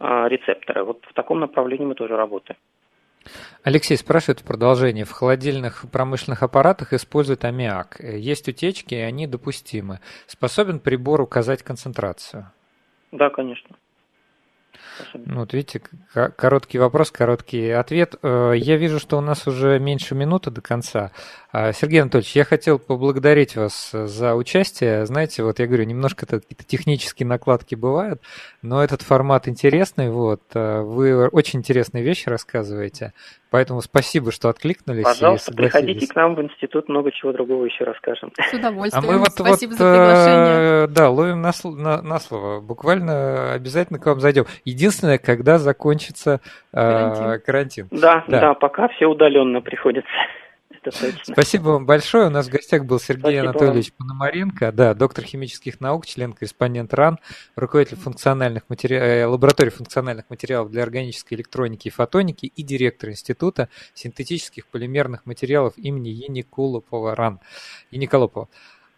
[0.00, 0.82] рецепторы.
[0.82, 2.56] Вот в таком направлении мы тоже работаем.
[3.62, 5.04] Алексей спрашивает в продолжение.
[5.04, 8.00] В холодильных промышленных аппаратах используют аммиак.
[8.00, 10.00] Есть утечки, и они допустимы.
[10.26, 12.50] Способен прибор указать концентрацию?
[13.12, 13.76] Да, конечно.
[15.14, 15.82] Ну, вот видите,
[16.36, 18.16] короткий вопрос, короткий ответ.
[18.22, 21.12] Э, я вижу, что у нас уже меньше минуты до конца.
[21.52, 25.06] А, Сергей Анатольевич, я хотел поблагодарить вас за участие.
[25.06, 28.22] Знаете, вот я говорю, немножко какие-то технические накладки бывают,
[28.62, 30.10] но этот формат интересный.
[30.10, 30.42] Вот.
[30.54, 33.12] Э, вы очень интересные вещи рассказываете.
[33.50, 35.04] Поэтому спасибо, что откликнулись.
[35.04, 38.30] Пожалуйста, приходите к нам в институт, много чего другого еще расскажем.
[38.38, 39.04] С удовольствием.
[39.04, 40.84] А мы вот, спасибо вот, за приглашение.
[40.84, 42.60] Э, да, ловим на, на, на слово.
[42.60, 44.44] Буквально обязательно к вам зайдем.
[44.64, 46.40] Единственное, когда закончится
[46.72, 47.24] карантин.
[47.24, 47.88] Э, карантин.
[47.90, 50.08] Да, да, да, пока все удаленно приходится
[50.82, 51.34] это точно.
[51.34, 52.26] Спасибо вам большое.
[52.26, 54.08] У нас в гостях был Сергей Спасибо Анатольевич вам.
[54.08, 57.18] Пономаренко, да, доктор химических наук, член-корреспондент РАН,
[57.56, 58.96] руководитель функциональных матери...
[58.96, 65.74] Э, лаборатории функциональных материалов для органической электроники и фотоники и директор Института синтетических полимерных материалов
[65.76, 67.40] имени Ениколопова РАН.
[67.90, 68.48] Ениколопова.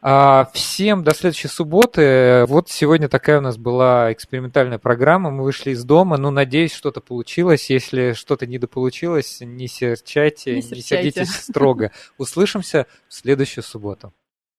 [0.05, 2.44] А, всем до следующей субботы.
[2.48, 5.30] Вот сегодня такая у нас была экспериментальная программа.
[5.30, 6.16] Мы вышли из дома.
[6.16, 7.70] Ну, надеюсь, что-то получилось.
[7.70, 11.92] Если что-то недополучилось, не серчайте, не, не сердитесь строго.
[12.18, 14.12] Услышимся в следующую субботу.